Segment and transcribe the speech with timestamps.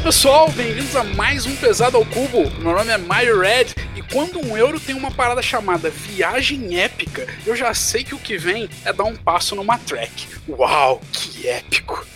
[0.00, 2.50] Fala pessoal, bem-vindos a mais um Pesado ao Cubo.
[2.58, 7.26] Meu nome é Mario Red e quando um euro tem uma parada chamada Viagem Épica,
[7.44, 10.26] eu já sei que o que vem é dar um passo numa track.
[10.48, 12.06] Uau, que épico!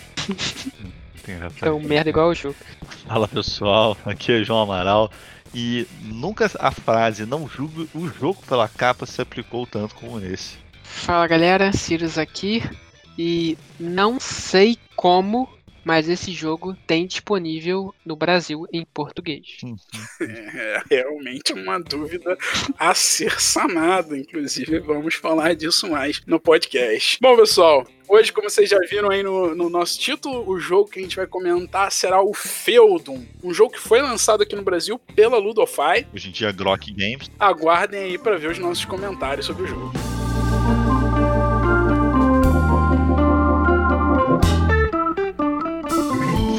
[1.61, 2.57] É um merda igual o jogo.
[3.07, 5.11] Fala pessoal, aqui é João Amaral
[5.55, 10.57] e nunca a frase não julgue o jogo pela capa se aplicou tanto como nesse.
[10.82, 12.62] Fala galera, Sirius aqui
[13.19, 15.48] e não sei como
[15.84, 19.59] mas esse jogo tem disponível no Brasil em português.
[20.20, 22.37] É realmente uma dúvida
[22.79, 27.19] a ser sanada, inclusive vamos falar disso mais no podcast.
[27.20, 30.98] Bom, pessoal, Hoje, como vocês já viram aí no, no, nosso título, o jogo que
[30.98, 34.98] a gente vai comentar será o Feudum, um jogo que foi lançado aqui no Brasil
[34.98, 36.07] pela Ludofy.
[36.12, 37.30] Hoje em dia, Grok Games.
[37.38, 40.13] Aguardem aí para ver os nossos comentários sobre o jogo.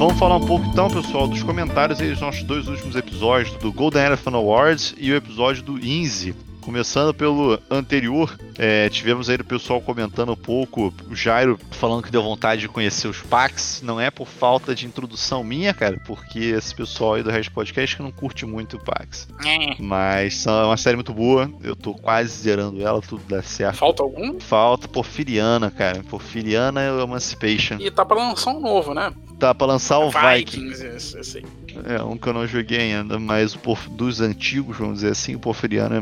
[0.06, 3.73] Vamos falar um pouco então, pessoal, dos comentários aí dos nossos dois últimos episódios, do
[3.73, 6.36] Golden Elephant Awards e o episódio do INSE.
[6.66, 12.12] Começando pelo anterior, é, tivemos aí o pessoal comentando um pouco, o Jairo falando que
[12.12, 13.84] deu vontade de conhecer os packs.
[13.84, 17.96] Não é por falta de introdução minha, cara, porque esse pessoal aí do Red Podcast
[17.96, 19.28] que não curte muito o Pax.
[19.46, 19.80] É.
[19.80, 23.78] Mas é uma série muito boa, eu tô quase zerando ela, tudo dá certo.
[23.78, 24.40] Falta algum?
[24.40, 26.04] Falta Porfiriana, cara.
[26.04, 27.78] Porfiriana é Emancipation.
[27.80, 29.14] E tá pra lançar um novo, né?
[29.38, 30.82] Tá pra lançar o Vikings.
[30.82, 30.86] Vikings.
[30.88, 31.46] Esse, esse
[31.84, 33.58] é, um que eu não joguei ainda, mas
[33.92, 36.00] dos antigos, vamos dizer assim, o Porfiriano e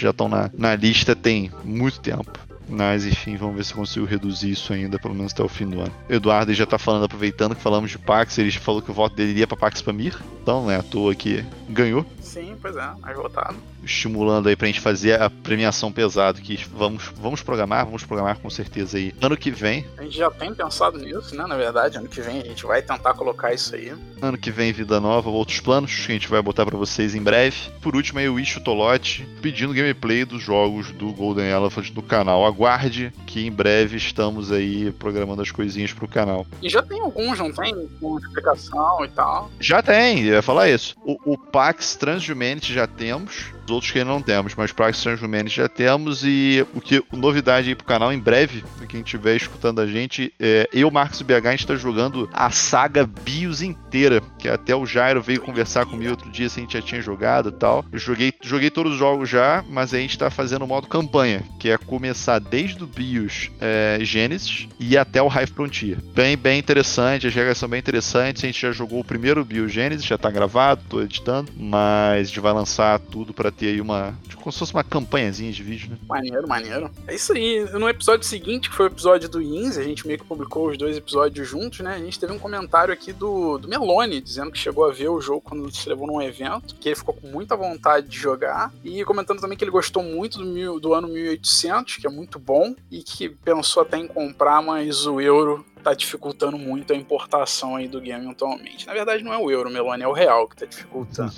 [0.00, 2.38] já estão na, na lista tem muito tempo.
[2.68, 5.66] Mas enfim, vamos ver se eu consigo reduzir isso ainda, pelo menos até o fim
[5.66, 5.92] do ano.
[6.08, 9.30] Eduardo já tá falando, aproveitando que falamos de Pax, ele falou que o voto dele
[9.30, 10.14] iria pra Pax Pamir.
[10.42, 12.04] Então, né, à toa que ganhou.
[12.20, 13.56] Sim, pois é, mais votado.
[13.88, 18.50] Estimulando aí pra gente fazer a premiação pesado, que vamos, vamos programar, vamos programar com
[18.50, 19.14] certeza aí.
[19.20, 19.86] Ano que vem.
[19.96, 21.46] A gente já tem pensado nisso, né?
[21.46, 23.92] Na verdade, ano que vem a gente vai tentar colocar isso aí.
[24.20, 27.22] Ano que vem, vida nova, outros planos que a gente vai botar para vocês em
[27.22, 27.56] breve.
[27.80, 32.44] Por último, aí o Isho Tolote pedindo gameplay dos jogos do Golden Elephant no canal.
[32.44, 36.46] Aguarde que em breve estamos aí programando as coisinhas pro canal.
[36.60, 37.88] E já tem alguns, não tem?
[38.00, 39.50] Com explicação e tal.
[39.58, 40.94] Já tem, eu ia falar isso.
[41.02, 45.56] O, o Pax Transhumanity já temos os outros que ainda não temos, mas Praxis Transhumanity
[45.56, 49.86] já temos e o que novidade aí pro canal em breve, quem estiver escutando a
[49.86, 54.74] gente, é, eu, Marcos BH, a gente tá jogando a saga BIOS inteira, que até
[54.74, 57.84] o Jairo veio conversar comigo outro dia se a gente já tinha jogado e tal.
[57.92, 61.42] Eu joguei, joguei todos os jogos já, mas a gente tá fazendo o modo campanha,
[61.60, 65.98] que é começar desde o BIOS é, Genesis e até o Hive Frontier.
[66.14, 69.70] Bem, bem interessante, as regras são bem interessantes, a gente já jogou o primeiro BIOS
[69.70, 73.80] Genesis, já tá gravado, tô editando, mas a gente vai lançar tudo para ter aí
[73.80, 74.16] uma.
[74.28, 75.98] Tipo, como se fosse uma campanhazinha de vídeo, né?
[76.08, 76.90] Maneiro, maneiro.
[77.06, 77.68] É isso aí.
[77.72, 80.78] No episódio seguinte, que foi o episódio do Inz, a gente meio que publicou os
[80.78, 81.94] dois episódios juntos, né?
[81.94, 85.20] A gente teve um comentário aqui do, do Melone, dizendo que chegou a ver o
[85.20, 89.04] jogo quando se levou num evento, que ele ficou com muita vontade de jogar, e
[89.04, 92.74] comentando também que ele gostou muito do, mil, do ano 1800, que é muito bom,
[92.90, 97.88] e que pensou até em comprar, mas o euro tá dificultando muito a importação aí
[97.88, 98.86] do game atualmente.
[98.86, 101.32] Na verdade, não é o euro, Meloni, é o real que tá dificultando.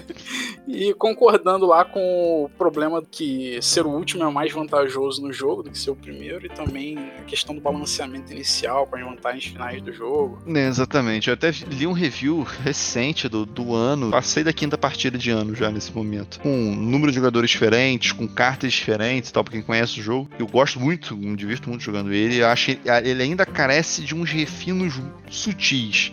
[0.68, 5.62] e concordando lá com o problema que ser o último é mais vantajoso no jogo
[5.62, 9.44] do que ser o primeiro, e também a questão do balanceamento inicial com as vantagens
[9.46, 10.38] finais do jogo.
[10.46, 11.28] É, exatamente.
[11.28, 15.54] Eu até li um review recente do, do ano, passei da quinta partida de ano
[15.54, 19.62] já nesse momento, com um número de jogadores diferentes, com cartas diferentes tal, pra quem
[19.62, 20.28] conhece o jogo.
[20.38, 24.16] Eu gosto muito, me divirto muito jogando ele, eu acho ele ainda carece carece de
[24.16, 24.94] uns refinos
[25.30, 26.10] sutis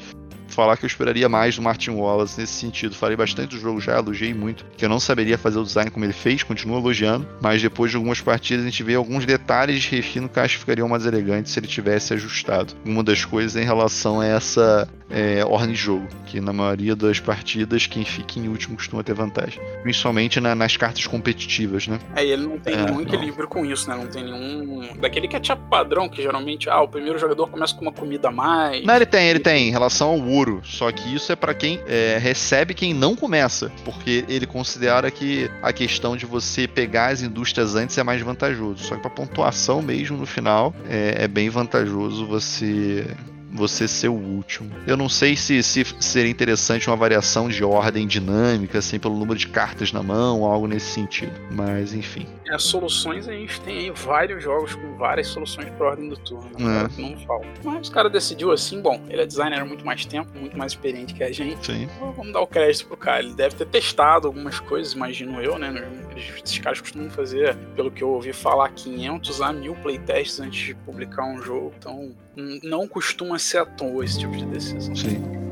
[0.48, 2.96] falar que eu esperaria mais do Martin Wallace nesse sentido.
[2.96, 6.06] Falei bastante do jogo já, elogiei muito, que eu não saberia fazer o design como
[6.06, 9.90] ele fez, continuo elogiando, mas depois de algumas partidas a gente vê alguns detalhes de
[9.96, 12.74] refino que eu acho que ficariam mais elegantes se ele tivesse ajustado.
[12.86, 16.96] Uma das coisas é em relação a essa é, ordem de jogo, que na maioria
[16.96, 22.00] das partidas quem fica em último costuma ter vantagem, principalmente na, nas cartas competitivas, né?
[22.16, 23.48] É, e ele não tem é, nenhum equilíbrio não.
[23.48, 23.96] com isso, né?
[23.96, 27.92] Não tem nenhum daquele catch-up padrão que geralmente, ah, o primeiro jogador começa com uma
[27.92, 28.86] comida a mais.
[28.86, 30.18] Não, ele tem, ele tem, em relação ao
[30.64, 35.50] Só que isso é para quem é, recebe quem não começa, porque ele considera que
[35.62, 38.84] a questão de você pegar as indústrias antes é mais vantajoso.
[38.84, 43.06] Só que para pontuação mesmo no final é, é bem vantajoso você
[43.52, 44.70] você ser o último.
[44.86, 49.38] Eu não sei se, se seria interessante uma variação de ordem dinâmica, assim, pelo número
[49.38, 51.32] de cartas na mão, algo nesse sentido.
[51.52, 52.26] Mas, enfim.
[52.50, 56.50] As soluções, a gente tem aí vários jogos com várias soluções para ordem do turno.
[56.58, 56.88] Né?
[56.98, 57.02] É.
[57.02, 57.48] Não falta.
[57.64, 60.72] Mas o cara decidiu assim, bom, ele é designer há muito mais tempo, muito mais
[60.74, 61.66] experiente que a gente.
[61.66, 61.84] Sim.
[61.84, 63.24] Então, vamos dar o crédito pro cara.
[63.24, 65.90] Ele deve ter testado algumas coisas, imagino eu, né?
[66.16, 70.76] Esses caras costumam fazer, pelo que eu ouvi falar, 500 a 1000 playtests antes de
[70.76, 71.74] publicar um jogo.
[71.78, 72.12] Então,
[72.64, 74.96] não costuma ser à toa esse tipo de decisão.
[74.96, 75.47] Sim.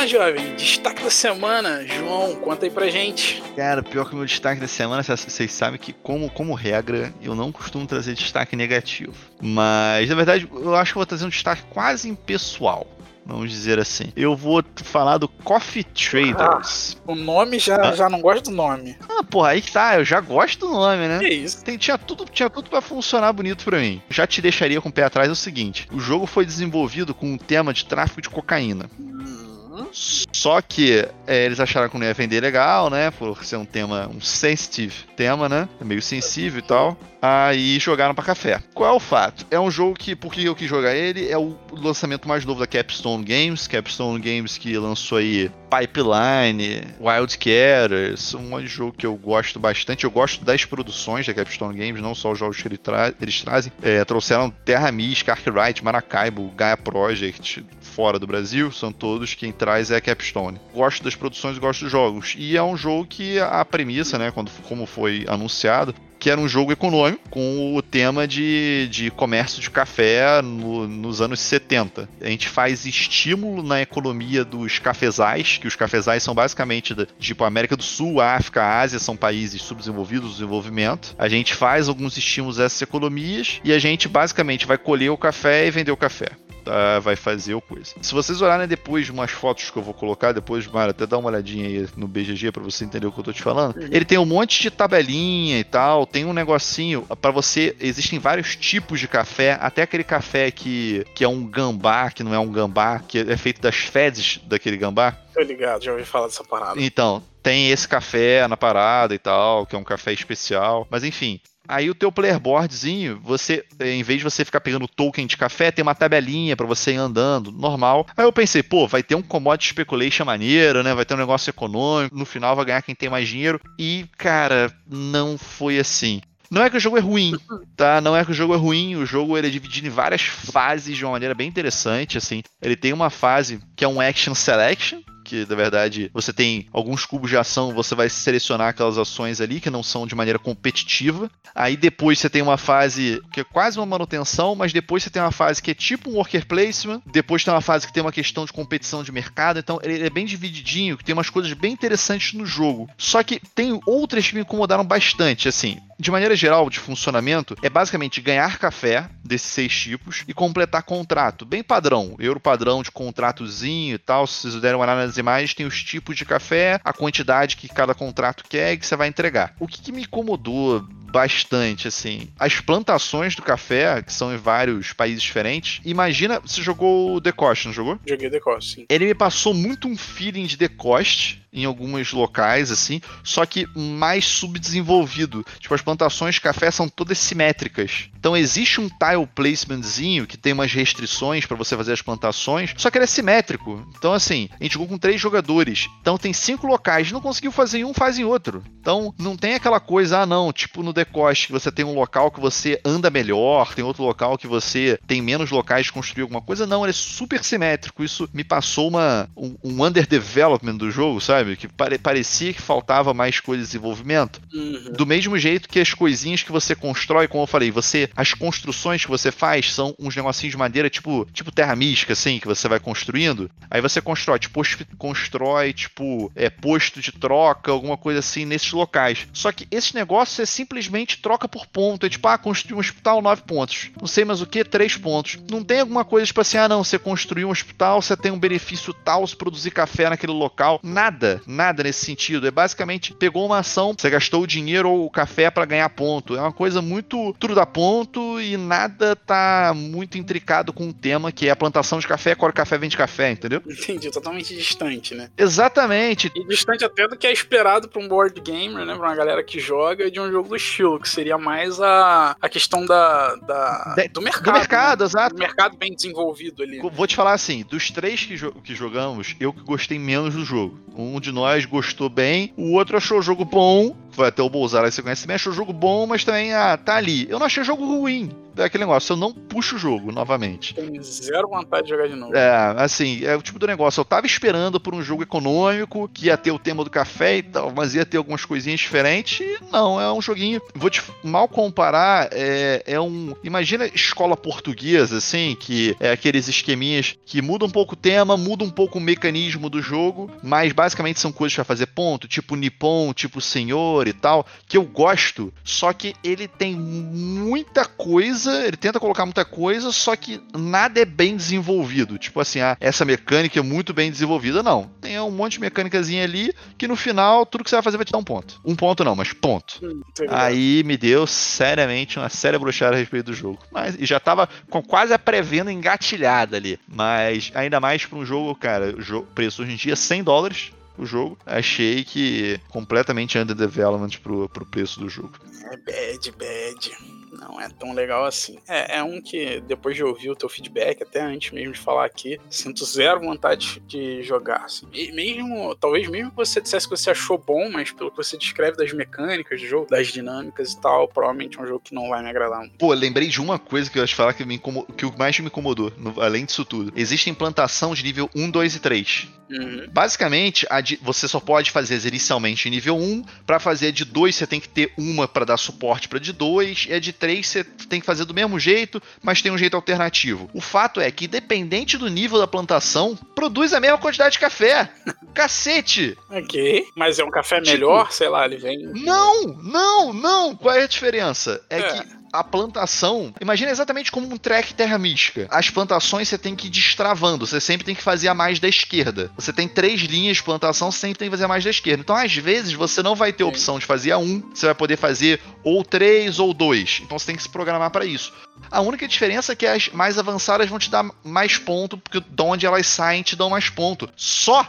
[0.00, 0.54] Lá, jovem.
[0.56, 1.86] Destaque da semana.
[1.86, 3.42] João, conta aí pra gente.
[3.54, 7.34] Cara, pior que o meu destaque da semana, vocês sabem que, como, como regra, eu
[7.34, 9.14] não costumo trazer destaque negativo.
[9.40, 12.86] Mas, na verdade, eu acho que vou trazer um destaque quase impessoal
[13.22, 14.12] vamos dizer assim.
[14.16, 16.96] Eu vou falar do Coffee Traders.
[17.06, 17.94] Ah, o nome já, ah.
[17.94, 18.96] já não gosto do nome.
[19.08, 21.20] Ah, porra, aí que tá, eu já gosto do nome, né?
[21.20, 21.62] Que isso?
[21.62, 24.02] Tem, tinha tudo, tinha tudo para funcionar bonito para mim.
[24.10, 27.38] Já te deixaria com o pé atrás o seguinte: o jogo foi desenvolvido com um
[27.38, 28.90] tema de tráfico de cocaína.
[28.98, 29.49] Uhum.
[29.92, 33.10] Só que é, eles acharam que não ia vender legal, né?
[33.10, 35.68] Por ser um tema, um sensitive tema, né?
[35.80, 38.60] É meio sensível e tal aí jogaram para café.
[38.74, 39.46] Qual é o fato?
[39.50, 42.60] É um jogo que, por que eu quis jogar ele, é o lançamento mais novo
[42.60, 49.60] da Capstone Games, Capstone Games que lançou aí Pipeline, Wildcatters, um jogo que eu gosto
[49.60, 50.04] bastante.
[50.04, 53.40] Eu gosto das produções da Capstone Games, não só os jogos que eles, tra eles
[53.42, 53.72] trazem.
[53.82, 59.90] É, trouxeram Terra Mística, Arkwright, Maracaibo, Gaia Project, fora do Brasil, são todos quem traz
[59.90, 60.60] é a Capstone.
[60.72, 62.34] Gosto das produções, gosto dos jogos.
[62.38, 66.46] E é um jogo que a premissa, né, quando, como foi anunciado, que era um
[66.46, 72.08] jogo econômico com o tema de, de comércio de café no, nos anos 70.
[72.20, 77.42] A gente faz estímulo na economia dos cafezais, que os cafezais são basicamente da, tipo
[77.42, 81.14] América do Sul, África, Ásia, são países subdesenvolvidos do desenvolvimento.
[81.18, 85.16] A gente faz alguns estímulos a essas economias e a gente basicamente vai colher o
[85.16, 87.94] café e vender o café tá, vai fazer o coisa.
[88.00, 91.18] Se vocês olharem depois de umas fotos que eu vou colocar, depois, Mara, até dá
[91.18, 93.76] uma olhadinha aí no BGG para você entender o que eu tô te falando.
[93.76, 93.88] Uhum.
[93.90, 97.76] Ele tem um monte de tabelinha e tal, tem um negocinho para você.
[97.80, 102.34] Existem vários tipos de café, até aquele café que, que é um gambá, que não
[102.34, 105.12] é um gambá, que é feito das fezes daquele gambá.
[105.32, 106.80] Tô ligado, já ouvi falar dessa parada.
[106.80, 110.86] Então, tem esse café na parada e tal, que é um café especial.
[110.90, 111.40] Mas enfim,
[111.70, 115.70] Aí o teu player boardzinho, você, em vez de você ficar pegando token de café,
[115.70, 118.04] tem uma tabelinha para você ir andando, normal.
[118.16, 120.92] Aí eu pensei, pô, vai ter um commodity speculation maneiro, né?
[120.92, 123.60] Vai ter um negócio econômico, no final vai ganhar quem tem mais dinheiro.
[123.78, 126.20] E, cara, não foi assim.
[126.50, 127.36] Não é que o jogo é ruim,
[127.76, 128.00] tá?
[128.00, 130.96] Não é que o jogo é ruim, o jogo ele é dividido em várias fases
[130.96, 132.42] de uma maneira bem interessante, assim.
[132.60, 137.06] Ele tem uma fase que é um action selection, que na verdade você tem alguns
[137.06, 141.30] cubos de ação, você vai selecionar aquelas ações ali que não são de maneira competitiva.
[141.54, 145.22] Aí depois você tem uma fase que é quase uma manutenção, mas depois você tem
[145.22, 148.10] uma fase que é tipo um worker placement, depois tem uma fase que tem uma
[148.10, 151.72] questão de competição de mercado, então ele é bem divididinho, que tem umas coisas bem
[151.72, 152.88] interessantes no jogo.
[152.98, 157.68] Só que tem outras que me incomodaram bastante, assim de maneira geral, de funcionamento, é
[157.68, 161.44] basicamente ganhar café desses seis tipos e completar contrato.
[161.44, 164.26] Bem padrão, euro padrão de contratozinho e tal.
[164.26, 167.94] Se vocês derem uma nas imagens, tem os tipos de café, a quantidade que cada
[167.94, 169.54] contrato quer e que você vai entregar.
[169.60, 172.28] O que, que me incomodou bastante, assim.
[172.38, 175.80] As plantações do café, que são em vários países diferentes.
[175.84, 177.98] Imagina, você jogou o Decoste, não jogou?
[178.06, 178.86] Joguei Decoste, sim.
[178.88, 184.24] Ele me passou muito um feeling de Decoste em alguns locais, assim, só que mais
[184.24, 185.44] subdesenvolvido.
[185.58, 188.08] Tipo, as plantações de café são todas simétricas.
[188.18, 192.90] Então existe um tile placementzinho que tem umas restrições para você fazer as plantações, só
[192.90, 193.86] que ele é simétrico.
[193.96, 195.88] Então, assim, a gente jogou com três jogadores.
[196.00, 198.62] Então tem cinco locais, não conseguiu fazer em um, faz em outro.
[198.80, 202.30] Então não tem aquela coisa, ah, não, tipo no Decoste, que você tem um local
[202.30, 206.40] que você anda melhor, tem outro local que você tem menos locais de construir alguma
[206.40, 206.66] coisa.
[206.66, 208.04] Não, ele é super simétrico.
[208.04, 211.56] Isso me passou uma, um, um underdevelopment do jogo, sabe?
[211.56, 214.40] Que pare parecia que faltava mais coisa de desenvolvimento.
[214.52, 214.92] Uhum.
[214.92, 219.04] Do mesmo jeito que as coisinhas que você constrói, como eu falei, você as construções
[219.04, 222.68] que você faz são uns negocinhos de madeira tipo, tipo terra mística, assim, que você
[222.68, 223.50] vai construindo.
[223.70, 224.60] Aí você constrói, tipo,
[224.98, 229.26] constrói, tipo, é, posto de troca, alguma coisa assim nesses locais.
[229.32, 230.89] Só que esse negócio você simplesmente
[231.20, 232.06] troca por ponto.
[232.06, 233.90] É tipo, ah, construir um hospital, nove pontos.
[234.00, 235.38] Não sei mais o que, três pontos.
[235.50, 238.38] Não tem alguma coisa tipo assim, ah, não, você construiu um hospital, você tem um
[238.38, 240.80] benefício tal se produzir café naquele local.
[240.82, 242.46] Nada nada, nesse sentido.
[242.46, 246.36] É basicamente pegou uma ação, você gastou o dinheiro ou o café para ganhar ponto.
[246.36, 251.32] É uma coisa muito tudo dá ponto e nada tá muito intricado com o tema
[251.32, 253.62] que é a plantação de café, qual café vende café, entendeu?
[253.66, 255.30] Entendi, totalmente distante, né?
[255.36, 256.30] Exatamente.
[256.34, 259.42] E distante até do que é esperado para um board gamer, né, para uma galera
[259.42, 260.58] que joga de um jogo do
[261.00, 264.44] que seria mais a, a questão da, da de, do mercado.
[264.44, 265.06] Do mercado, né?
[265.06, 265.34] exato.
[265.34, 266.80] Do mercado bem desenvolvido ali.
[266.80, 270.44] Vou te falar assim, dos três que, jo que jogamos, eu que gostei menos do
[270.44, 270.78] jogo.
[270.96, 274.84] Um de nós gostou bem, o outro achou o jogo bom, Foi até o Bolsar,
[274.84, 277.26] aí você conhece, achou o jogo bom, mas também, ah, tá ali.
[277.30, 278.30] Eu não achei o jogo ruim.
[278.56, 280.74] É aquele negócio, eu não puxo o jogo novamente.
[280.74, 282.36] Tenho zero vontade de jogar de novo.
[282.36, 284.00] É, assim, é o tipo do negócio.
[284.00, 287.42] Eu tava esperando por um jogo econômico, que ia ter o tema do café e
[287.42, 289.40] tal, mas ia ter algumas coisinhas diferentes.
[289.40, 290.60] E não, é um joguinho.
[290.74, 293.34] Vou te mal comparar, é, é um.
[293.42, 298.64] Imagina escola portuguesa, assim, que é aqueles esqueminhas que muda um pouco o tema, muda
[298.64, 303.12] um pouco o mecanismo do jogo, mas basicamente são coisas para fazer ponto, tipo Nippon,
[303.12, 309.00] tipo Senhor e tal, que eu gosto, só que ele tem muita coisa, ele tenta
[309.00, 312.18] colocar muita coisa, só que nada é bem desenvolvido.
[312.18, 314.62] Tipo assim, ah, essa mecânica é muito bem desenvolvida.
[314.62, 314.90] Não.
[315.00, 318.06] Tem um monte de mecânicazinha ali que no final tudo que você vai fazer vai
[318.06, 318.60] te dar um ponto.
[318.64, 319.80] Um ponto não, mas ponto.
[319.82, 323.58] Hum, Aí me deu seriamente uma séria brochada a respeito do jogo.
[323.70, 326.78] Mas e já tava com quase a pré-venda engatilhada ali.
[326.88, 331.06] Mas ainda mais para um jogo, cara, o preço hoje em dia 100 dólares o
[331.06, 331.38] jogo.
[331.46, 335.32] Achei que completamente under development pro, pro preço do jogo.
[335.70, 338.58] É bad, bad não é tão legal assim.
[338.68, 342.04] É, é um que, depois de ouvir o teu feedback, até antes mesmo de falar
[342.04, 344.64] aqui, sinto zero vontade de jogar.
[344.64, 344.86] Assim.
[344.92, 348.36] E mesmo, talvez mesmo que você dissesse que você achou bom, mas pelo que você
[348.36, 352.08] descreve das mecânicas do jogo, das dinâmicas e tal, provavelmente é um jogo que não
[352.08, 352.76] vai me agradar muito.
[352.76, 354.86] Pô, lembrei de uma coisa que eu acho falar que, me incomod...
[354.96, 356.20] que o mais me incomodou, no...
[356.20, 356.92] além disso tudo.
[356.94, 359.28] Existe implantação de nível 1, 2 e 3.
[359.50, 359.88] Uhum.
[359.90, 360.66] Basicamente,
[361.02, 364.92] você só pode fazer inicialmente nível 1, para fazer de 2 você tem que ter
[364.96, 368.24] uma para dar suporte para de 2, e a de 3 você tem que fazer
[368.24, 370.50] do mesmo jeito, mas tem um jeito alternativo.
[370.54, 374.90] O fato é que, dependente do nível da plantação, produz a mesma quantidade de café.
[375.34, 376.16] Cacete!
[376.30, 378.78] Ok, mas é um café tipo, melhor, sei lá, ele vem.
[378.78, 380.56] Não, não, não!
[380.56, 381.60] Qual é a diferença?
[381.70, 381.78] é.
[381.78, 381.82] é.
[381.82, 385.46] que a plantação, imagina exatamente como um trek terra mística.
[385.50, 388.68] As plantações você tem que ir destravando, você sempre tem que fazer a mais da
[388.68, 389.30] esquerda.
[389.36, 392.00] Você tem três linhas de plantação, você sempre tem que fazer a mais da esquerda.
[392.00, 394.96] Então, às vezes, você não vai ter opção de fazer a um, você vai poder
[394.96, 397.00] fazer ou três ou dois.
[397.02, 398.32] Então, você tem que se programar para isso.
[398.70, 402.42] A única diferença é que as mais avançadas vão te dar mais ponto, porque de
[402.42, 404.08] onde elas saem te dão mais ponto.
[404.16, 404.66] Só!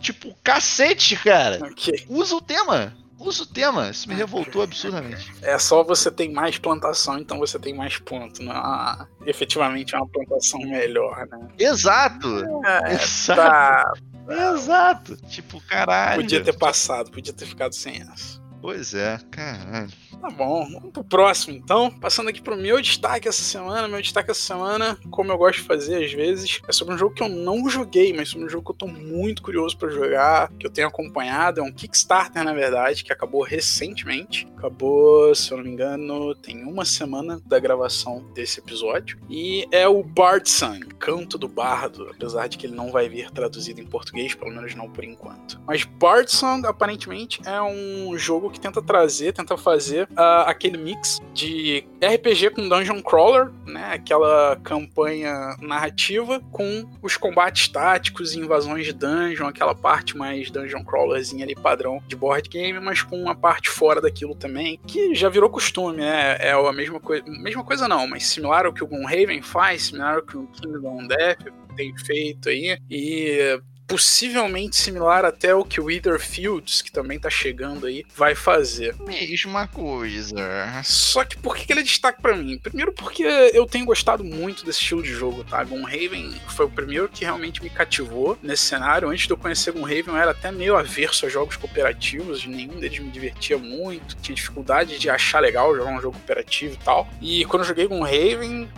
[0.00, 1.58] Tipo, cacete, cara!
[1.72, 2.04] Okay.
[2.08, 3.03] Usa o tema!
[3.18, 3.90] Usa o tema.
[3.90, 5.32] Isso me revoltou absurdamente.
[5.42, 8.42] É só você tem mais plantação, então você tem mais ponto.
[8.42, 11.48] Não é efetivamente é uma plantação melhor, né?
[11.58, 12.44] Exato!
[12.64, 13.36] É, Exato!
[13.36, 13.92] Tá...
[14.52, 15.16] Exato!
[15.28, 16.22] Tipo, caralho.
[16.22, 18.42] Podia ter passado, podia ter ficado sem essa.
[18.60, 19.92] Pois é, caralho.
[20.20, 21.90] Tá bom, vamos pro próximo então.
[21.90, 23.88] Passando aqui pro meu destaque essa semana.
[23.88, 27.14] Meu destaque essa semana, como eu gosto de fazer às vezes, é sobre um jogo
[27.14, 30.50] que eu não joguei, mas sobre um jogo que eu tô muito curioso para jogar,
[30.58, 31.60] que eu tenho acompanhado.
[31.60, 34.48] É um Kickstarter, na verdade, que acabou recentemente.
[34.56, 39.18] Acabou, se eu não me engano, tem uma semana da gravação desse episódio.
[39.28, 43.80] E é o Bardson, Canto do Bardo, apesar de que ele não vai vir traduzido
[43.80, 45.60] em português, pelo menos não por enquanto.
[45.66, 51.84] Mas Bardson, aparentemente, é um jogo que tenta trazer, tenta fazer uh, aquele mix de
[52.02, 53.92] RPG com Dungeon Crawler, né?
[53.92, 60.84] Aquela campanha narrativa com os combates táticos e invasões de dungeon, aquela parte mais Dungeon
[60.84, 65.28] Crawlerzinha ali padrão de board game, mas com uma parte fora daquilo também, que já
[65.28, 66.36] virou costume, né?
[66.40, 70.16] É a mesma coisa, mesma coisa não, mas similar ao que o Gloomhaven faz, similar
[70.16, 71.46] ao que o Kingdom Death
[71.76, 73.60] tem feito aí, e
[73.94, 78.92] possivelmente similar até ao que o Wither Fields, que também tá chegando aí, vai fazer.
[79.06, 80.34] Mesma coisa.
[80.82, 82.58] Só que por que ele é destaque para mim?
[82.58, 85.62] Primeiro porque eu tenho gostado muito desse estilo de jogo, tá?
[85.62, 89.08] Gunhaven foi o primeiro que realmente me cativou nesse cenário.
[89.08, 92.98] Antes de eu conhecer Gunhaven, eu era até meio averso a jogos cooperativos, nenhum deles
[92.98, 97.08] me divertia muito, tinha dificuldade de achar legal jogar um jogo cooperativo e tal.
[97.22, 98.68] E quando eu joguei Gunhaven,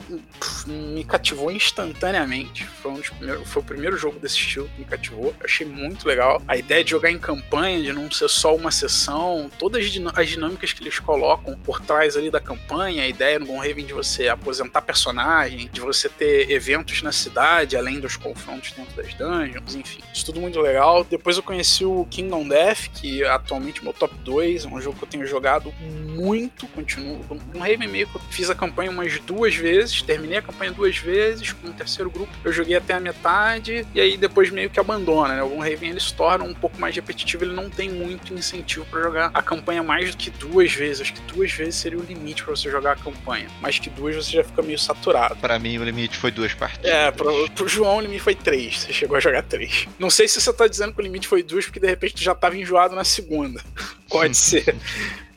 [0.66, 2.66] me cativou instantaneamente.
[2.66, 5.05] Foi, um primeiros, foi o primeiro jogo desse estilo que me cativou
[5.42, 6.42] achei muito legal.
[6.46, 9.84] A ideia de jogar em campanha, de não ser só uma sessão, todas
[10.16, 13.92] as dinâmicas que eles colocam por trás ali da campanha, a ideia no Gonhaven de
[13.92, 19.74] você aposentar personagem, de você ter eventos na cidade, além dos confrontos dentro das dungeons,
[19.74, 20.00] enfim.
[20.12, 21.04] Isso tudo muito legal.
[21.04, 24.96] Depois eu conheci o Kingdom Death, que é atualmente meu top 2, é um jogo
[24.98, 27.20] que eu tenho jogado muito, continuo.
[27.52, 31.52] No Raven meio que fiz a campanha umas duas vezes, terminei a campanha duas vezes,
[31.52, 35.34] com o terceiro grupo eu joguei até a metade, e aí depois meio que abandona,
[35.34, 35.42] né?
[35.42, 39.02] O Raven ele se torna um pouco mais repetitivo, ele não tem muito incentivo para
[39.02, 41.02] jogar a campanha mais do que duas vezes.
[41.02, 43.48] Acho que duas vezes seria o limite para você jogar a campanha.
[43.60, 45.36] Mais que duas você já fica meio saturado.
[45.36, 46.90] Para mim o limite foi duas partidas.
[46.90, 48.80] É, pro, pro João o limite foi três.
[48.80, 49.86] Você chegou a jogar três.
[49.98, 52.22] Não sei se você tá dizendo que o limite foi duas porque de repente tu
[52.22, 53.60] já tava enjoado na segunda.
[54.08, 54.76] Pode ser.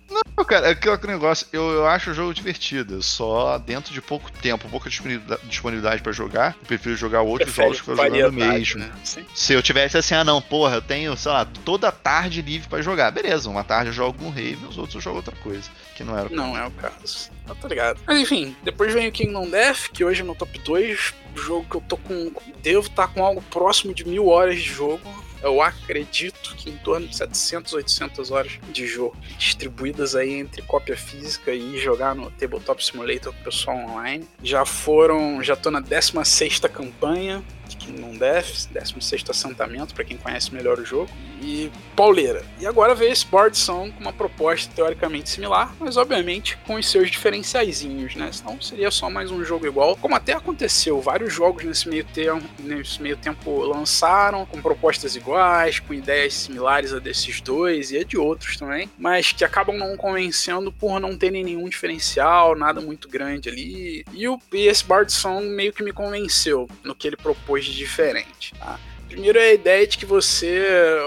[0.09, 4.31] Não, cara, é aquele negócio, eu, eu acho o jogo divertido, só dentro de pouco
[4.31, 8.77] tempo, pouca disponibilidade pra jogar, eu prefiro jogar outros Prefere jogos que eu jogando variedade,
[8.77, 8.79] mesmo.
[8.79, 9.25] né?
[9.35, 12.81] Se eu tivesse assim, ah não, porra, eu tenho, sei lá, toda tarde livre pra
[12.81, 16.03] jogar, beleza, uma tarde eu jogo um Rave, os outros eu jogo outra coisa, que
[16.03, 17.29] não era o Não é o caso.
[17.47, 17.99] Eu tô ligado.
[18.07, 21.13] Mas enfim, depois vem o Kingdom Death, que hoje é meu top 2.
[21.35, 22.31] Jogo que eu tô com.
[22.61, 25.01] Devo estar com algo próximo de mil horas de jogo.
[25.41, 30.98] Eu acredito que em torno de 700, 800 horas de jogo, distribuídas aí entre cópia
[30.98, 34.27] física e jogar no Tabletop Simulator com o pessoal online.
[34.43, 37.43] Já foram, já tô na 16ª campanha
[37.77, 41.09] Kingdom Death, 16º assentamento, para quem conhece melhor o jogo,
[41.41, 42.43] e pauleira.
[42.59, 46.89] E agora veio esse Board Song com uma proposta teoricamente similar, mas obviamente com os
[46.89, 48.31] seus diferenciaizinhos, né?
[48.31, 52.45] Senão seria só mais um jogo igual, como até aconteceu, vários jogos nesse meio tempo,
[52.59, 58.03] nesse meio tempo lançaram com propostas iguais, com ideias similares a desses dois e a
[58.03, 63.07] de outros também, mas que acabam não convencendo por não terem nenhum diferencial, nada muito
[63.07, 64.05] grande ali.
[64.13, 67.75] E, o, e esse Bard Song meio que me convenceu no que ele propôs de
[67.75, 68.53] diferente.
[68.55, 68.79] Tá?
[69.09, 70.63] Primeiro é a ideia de que você.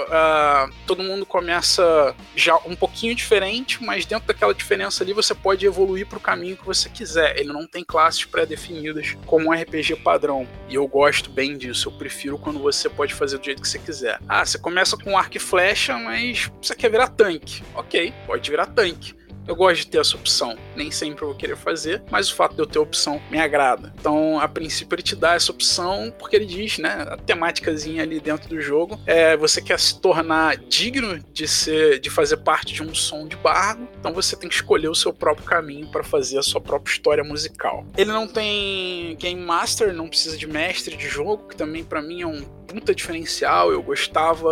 [0.08, 5.64] Uh, todo mundo começa já um pouquinho diferente, mas dentro daquela diferença ali você pode
[5.64, 7.38] evoluir para o caminho que você quiser.
[7.38, 10.48] Ele não tem classes pré-definidas como um RPG padrão.
[10.68, 11.88] E eu gosto bem disso.
[11.88, 14.18] Eu prefiro quando você pode fazer do jeito que você quiser.
[14.28, 17.62] Ah, você começa com arco e flecha, mas você quer virar tanque.
[17.72, 19.14] Ok, pode virar tanque.
[19.46, 20.56] Eu gosto de ter essa opção.
[20.76, 23.92] Nem sempre eu vou querer fazer, mas o fato de eu ter opção me agrada.
[23.98, 27.06] Então, a princípio, ele te dá essa opção porque ele diz, né?
[27.08, 32.10] A temáticazinha ali dentro do jogo é você quer se tornar digno de ser, de
[32.10, 33.88] fazer parte de um som de bardo.
[33.98, 37.24] Então, você tem que escolher o seu próprio caminho para fazer a sua própria história
[37.24, 37.86] musical.
[37.96, 42.22] Ele não tem game master, não precisa de mestre de jogo, que também para mim
[42.22, 43.70] é um puta diferencial.
[43.70, 44.50] Eu gostava,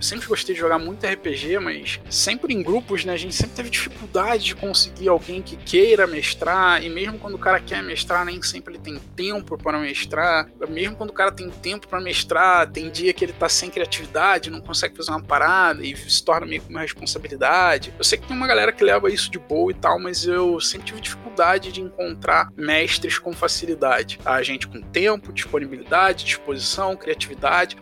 [0.00, 3.12] sempre gostei de jogar muito RPG, mas sempre em grupos, né?
[3.12, 7.38] A gente sempre teve dificuldade de conseguir alguém que queira mestrar, e mesmo quando o
[7.38, 10.48] cara quer mestrar, nem sempre ele tem tempo para mestrar.
[10.68, 14.50] Mesmo quando o cara tem tempo para mestrar, tem dia que ele tá sem criatividade,
[14.50, 17.94] não consegue fazer uma parada e se torna meio que uma responsabilidade.
[17.96, 20.60] Eu sei que tem uma galera que leva isso de boa e tal, mas eu
[20.60, 24.18] sempre tive dificuldade de encontrar mestres com facilidade.
[24.24, 27.19] A gente com tempo, disponibilidade, disposição, criatividade,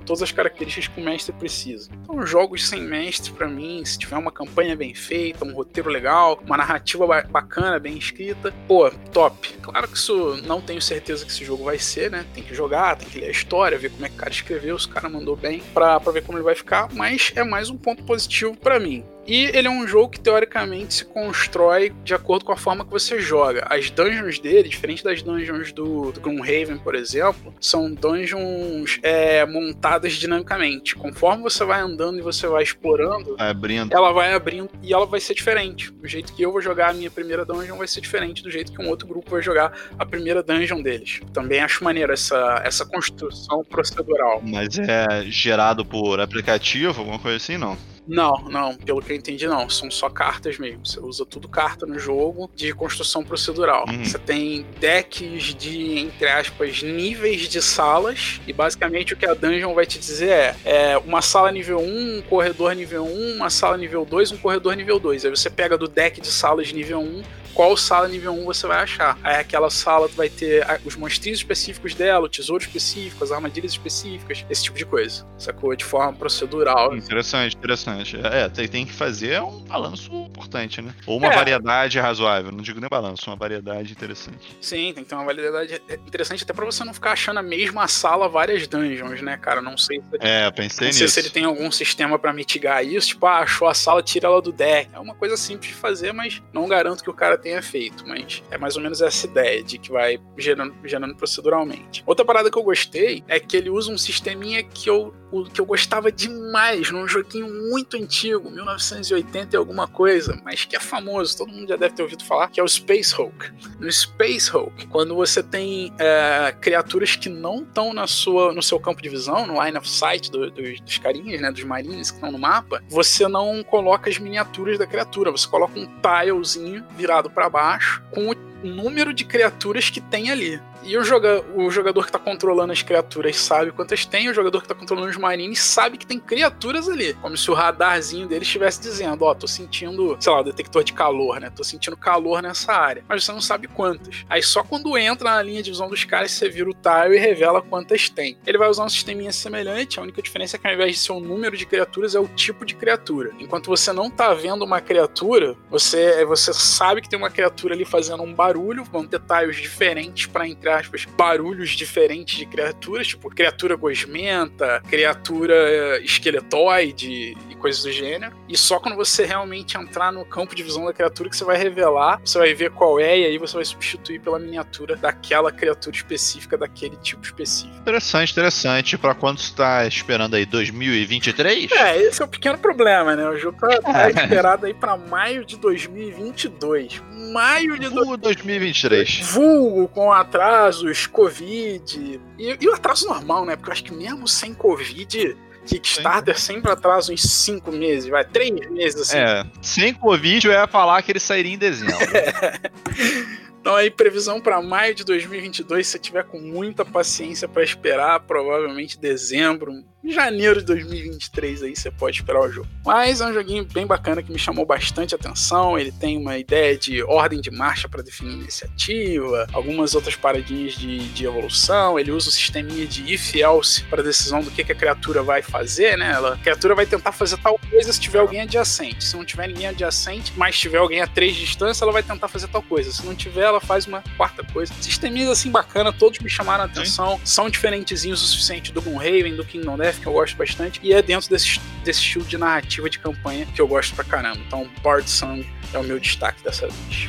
[0.04, 1.90] todas as características que o mestre precisa.
[2.02, 6.40] Então, jogos sem mestre, para mim, se tiver uma campanha bem feita, um roteiro legal,
[6.44, 9.54] uma narrativa bacana, bem escrita, pô, top.
[9.62, 12.24] Claro que isso não tenho certeza que esse jogo vai ser, né?
[12.34, 14.78] Tem que jogar, tem que ler a história, ver como é que o cara escreveu,
[14.78, 17.70] se o cara mandou bem, pra, pra ver como ele vai ficar, mas é mais
[17.70, 19.04] um ponto positivo para mim.
[19.28, 22.90] E ele é um jogo que teoricamente se constrói de acordo com a forma que
[22.90, 23.66] você joga.
[23.68, 30.14] As dungeons dele, diferente das dungeons do, do Gloomhaven, por exemplo, são dungeons é, montadas
[30.14, 30.96] dinamicamente.
[30.96, 33.92] Conforme você vai andando e você vai explorando, vai abrindo.
[33.92, 35.92] ela vai abrindo e ela vai ser diferente.
[36.02, 38.72] O jeito que eu vou jogar a minha primeira dungeon vai ser diferente do jeito
[38.72, 41.20] que um outro grupo vai jogar a primeira dungeon deles.
[41.34, 44.40] Também acho maneiro essa, essa construção procedural.
[44.42, 47.76] Mas é gerado por aplicativo, alguma coisa assim, não?
[48.08, 49.68] Não, não, pelo que eu entendi, não.
[49.68, 50.84] São só cartas mesmo.
[50.84, 53.84] Você usa tudo carta no jogo de construção procedural.
[53.86, 54.04] Uhum.
[54.04, 58.40] Você tem decks de, entre aspas, níveis de salas.
[58.46, 62.18] E basicamente o que a dungeon vai te dizer é, é uma sala nível 1,
[62.18, 65.26] um corredor nível 1, uma sala nível 2, um corredor nível 2.
[65.26, 67.22] Aí você pega do deck de salas nível 1
[67.54, 69.18] qual sala nível 1 você vai achar.
[69.22, 74.44] Aí aquela sala vai ter os monstrinhos específicos dela, o tesouro específico, as armadilhas específicas,
[74.48, 75.26] esse tipo de coisa.
[75.36, 75.74] Sacou?
[75.74, 76.96] De forma procedural.
[76.96, 78.18] Interessante, interessante.
[78.24, 80.94] É, tem, tem que fazer um balanço importante, né?
[81.06, 81.34] Ou uma é.
[81.34, 82.52] variedade razoável.
[82.52, 84.56] Não digo nem balanço, uma variedade interessante.
[84.60, 87.86] Sim, tem que ter uma variedade interessante até pra você não ficar achando a mesma
[87.88, 89.60] sala várias dungeons, né, cara?
[89.60, 90.00] Não sei.
[90.00, 90.98] Se, é, pensei não nisso.
[90.98, 93.08] sei se ele tem algum sistema para mitigar isso.
[93.08, 94.90] Tipo, ah, achou a sala, tira ela do deck.
[94.92, 98.06] É uma coisa simples de fazer, mas não garanto que o cara tenha tenha feito,
[98.06, 102.02] mas é mais ou menos essa ideia de que vai gerando, gerando proceduralmente.
[102.06, 105.14] Outra parada que eu gostei é que ele usa um sisteminha que eu,
[105.52, 110.80] que eu gostava demais num joguinho muito antigo, 1980 e alguma coisa, mas que é
[110.80, 113.50] famoso, todo mundo já deve ter ouvido falar, que é o Space Hulk.
[113.80, 118.78] No Space Hulk, quando você tem é, criaturas que não estão na sua, no seu
[118.78, 122.16] campo de visão, no line of sight do, do, dos carinhas, né, dos marines que
[122.16, 127.27] estão no mapa, você não coloca as miniaturas da criatura, você coloca um tilezinho virado
[127.28, 130.60] para baixo com o número de criaturas que tem ali.
[130.82, 134.62] E o, joga, o jogador que tá controlando as criaturas sabe quantas tem, o jogador
[134.62, 137.14] que tá controlando os marines sabe que tem criaturas ali.
[137.14, 140.84] Como se o radarzinho dele estivesse dizendo: Ó, oh, tô sentindo, sei lá, o detector
[140.84, 141.50] de calor, né?
[141.50, 143.04] Tô sentindo calor nessa área.
[143.08, 144.24] Mas você não sabe quantas.
[144.28, 147.18] Aí só quando entra na linha de visão dos caras, você vira o tile e
[147.18, 148.38] revela quantas tem.
[148.46, 151.12] Ele vai usar um sisteminha semelhante, a única diferença é que ao invés de ser
[151.12, 153.30] o número de criaturas, é o tipo de criatura.
[153.38, 157.84] Enquanto você não tá vendo uma criatura, você, você sabe que tem uma criatura ali
[157.84, 163.30] fazendo um barulho, vão ter tiles diferentes para, entre aspas, barulhos diferentes de criaturas, tipo
[163.30, 168.36] criatura gosmenta, criatura esqueletoide e coisas do gênero.
[168.48, 171.56] E só quando você realmente entrar no campo de visão da criatura que você vai
[171.56, 175.96] revelar, você vai ver qual é, e aí você vai substituir pela miniatura daquela criatura
[175.96, 177.76] específica, daquele tipo específico.
[177.78, 178.98] Interessante, interessante.
[178.98, 181.70] Para quando você tá esperando aí 2023?
[181.72, 183.28] É, esse é o pequeno problema, né?
[183.28, 187.02] O jogo tá, tá esperado aí para maio de 2022.
[187.32, 189.20] Maio de Vulgo 2023.
[189.32, 190.12] Vulgo com
[190.58, 192.20] atrasos, Covid.
[192.38, 193.56] E, e o atraso normal, né?
[193.56, 196.54] Porque eu acho que mesmo sem Covid, Kickstarter Sim.
[196.54, 199.18] sempre atrasa uns 5 meses, vai, 3 meses assim.
[199.18, 201.96] É, sem Covid eu ia falar que ele sairia em dezembro.
[203.60, 208.20] Então aí previsão para maio de 2022, se você tiver com muita paciência para esperar,
[208.20, 212.68] provavelmente dezembro, em janeiro de 2023 aí você pode esperar o jogo.
[212.84, 215.78] Mas é um joguinho bem bacana que me chamou bastante atenção.
[215.78, 221.08] Ele tem uma ideia de ordem de marcha para definir iniciativa, algumas outras paradinhas de,
[221.08, 221.98] de evolução.
[221.98, 225.96] Ele usa o sisteminha de if-else para decisão do que, que, a criatura vai fazer,
[225.98, 226.12] né?
[226.12, 229.04] Ela, a criatura vai tentar fazer tal coisa se tiver alguém adjacente.
[229.04, 232.28] Se não tiver ninguém adjacente, mas tiver alguém a três de distância, ela vai tentar
[232.28, 232.92] fazer tal coisa.
[232.92, 234.72] Se não tiver, ela faz uma quarta coisa.
[234.80, 237.16] Sisteminhas assim bacana, todos me chamaram a atenção.
[237.16, 237.22] Sim.
[237.24, 241.00] São diferentezinhos o suficiente do Moonhaven, do Kingdom Death que eu gosto bastante, e é
[241.00, 244.40] dentro desse, desse estilo de narrativa de campanha que eu gosto pra caramba.
[244.46, 247.08] Então, Bard Song é o meu destaque dessa vez.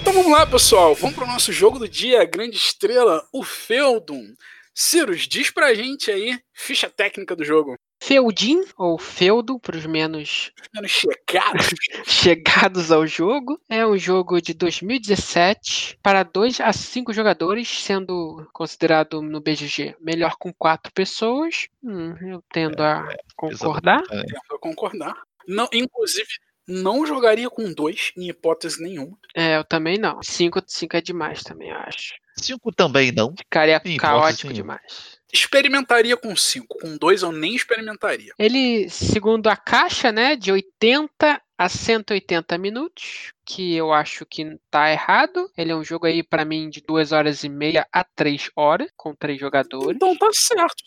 [0.00, 0.94] Então vamos lá, pessoal.
[0.94, 4.34] Vamos para o nosso jogo do dia, a grande estrela, o Feudum.
[4.74, 7.74] Cirus, diz pra gente aí, ficha técnica do jogo.
[8.00, 11.66] Feudin, ou Feudo, para os menos, menos chegados.
[12.06, 13.60] chegados ao jogo.
[13.68, 20.36] É um jogo de 2017 para 2 a 5 jogadores, sendo considerado no BGG melhor
[20.38, 21.66] com 4 pessoas.
[21.82, 24.02] Hum, eu tendo a é, concordar.
[24.10, 24.22] É.
[24.22, 25.22] Tendo a concordar.
[25.46, 26.28] Não, inclusive,
[26.66, 29.18] não jogaria com 2 em hipótese nenhuma.
[29.34, 30.22] É, eu também não.
[30.22, 30.60] 5
[30.92, 32.14] é demais também, acho.
[32.36, 33.34] 5 também não.
[33.36, 36.78] Ficaria caótico demais experimentaria com 5.
[36.80, 38.32] Com 2 eu nem experimentaria.
[38.38, 44.90] Ele, segundo a caixa, né, de 80 a 180 minutos, que eu acho que tá
[44.92, 45.50] errado.
[45.56, 48.88] Ele é um jogo aí para mim de 2 horas e meia a 3 horas,
[48.96, 49.96] com 3 jogadores.
[49.96, 50.84] Então tá certo.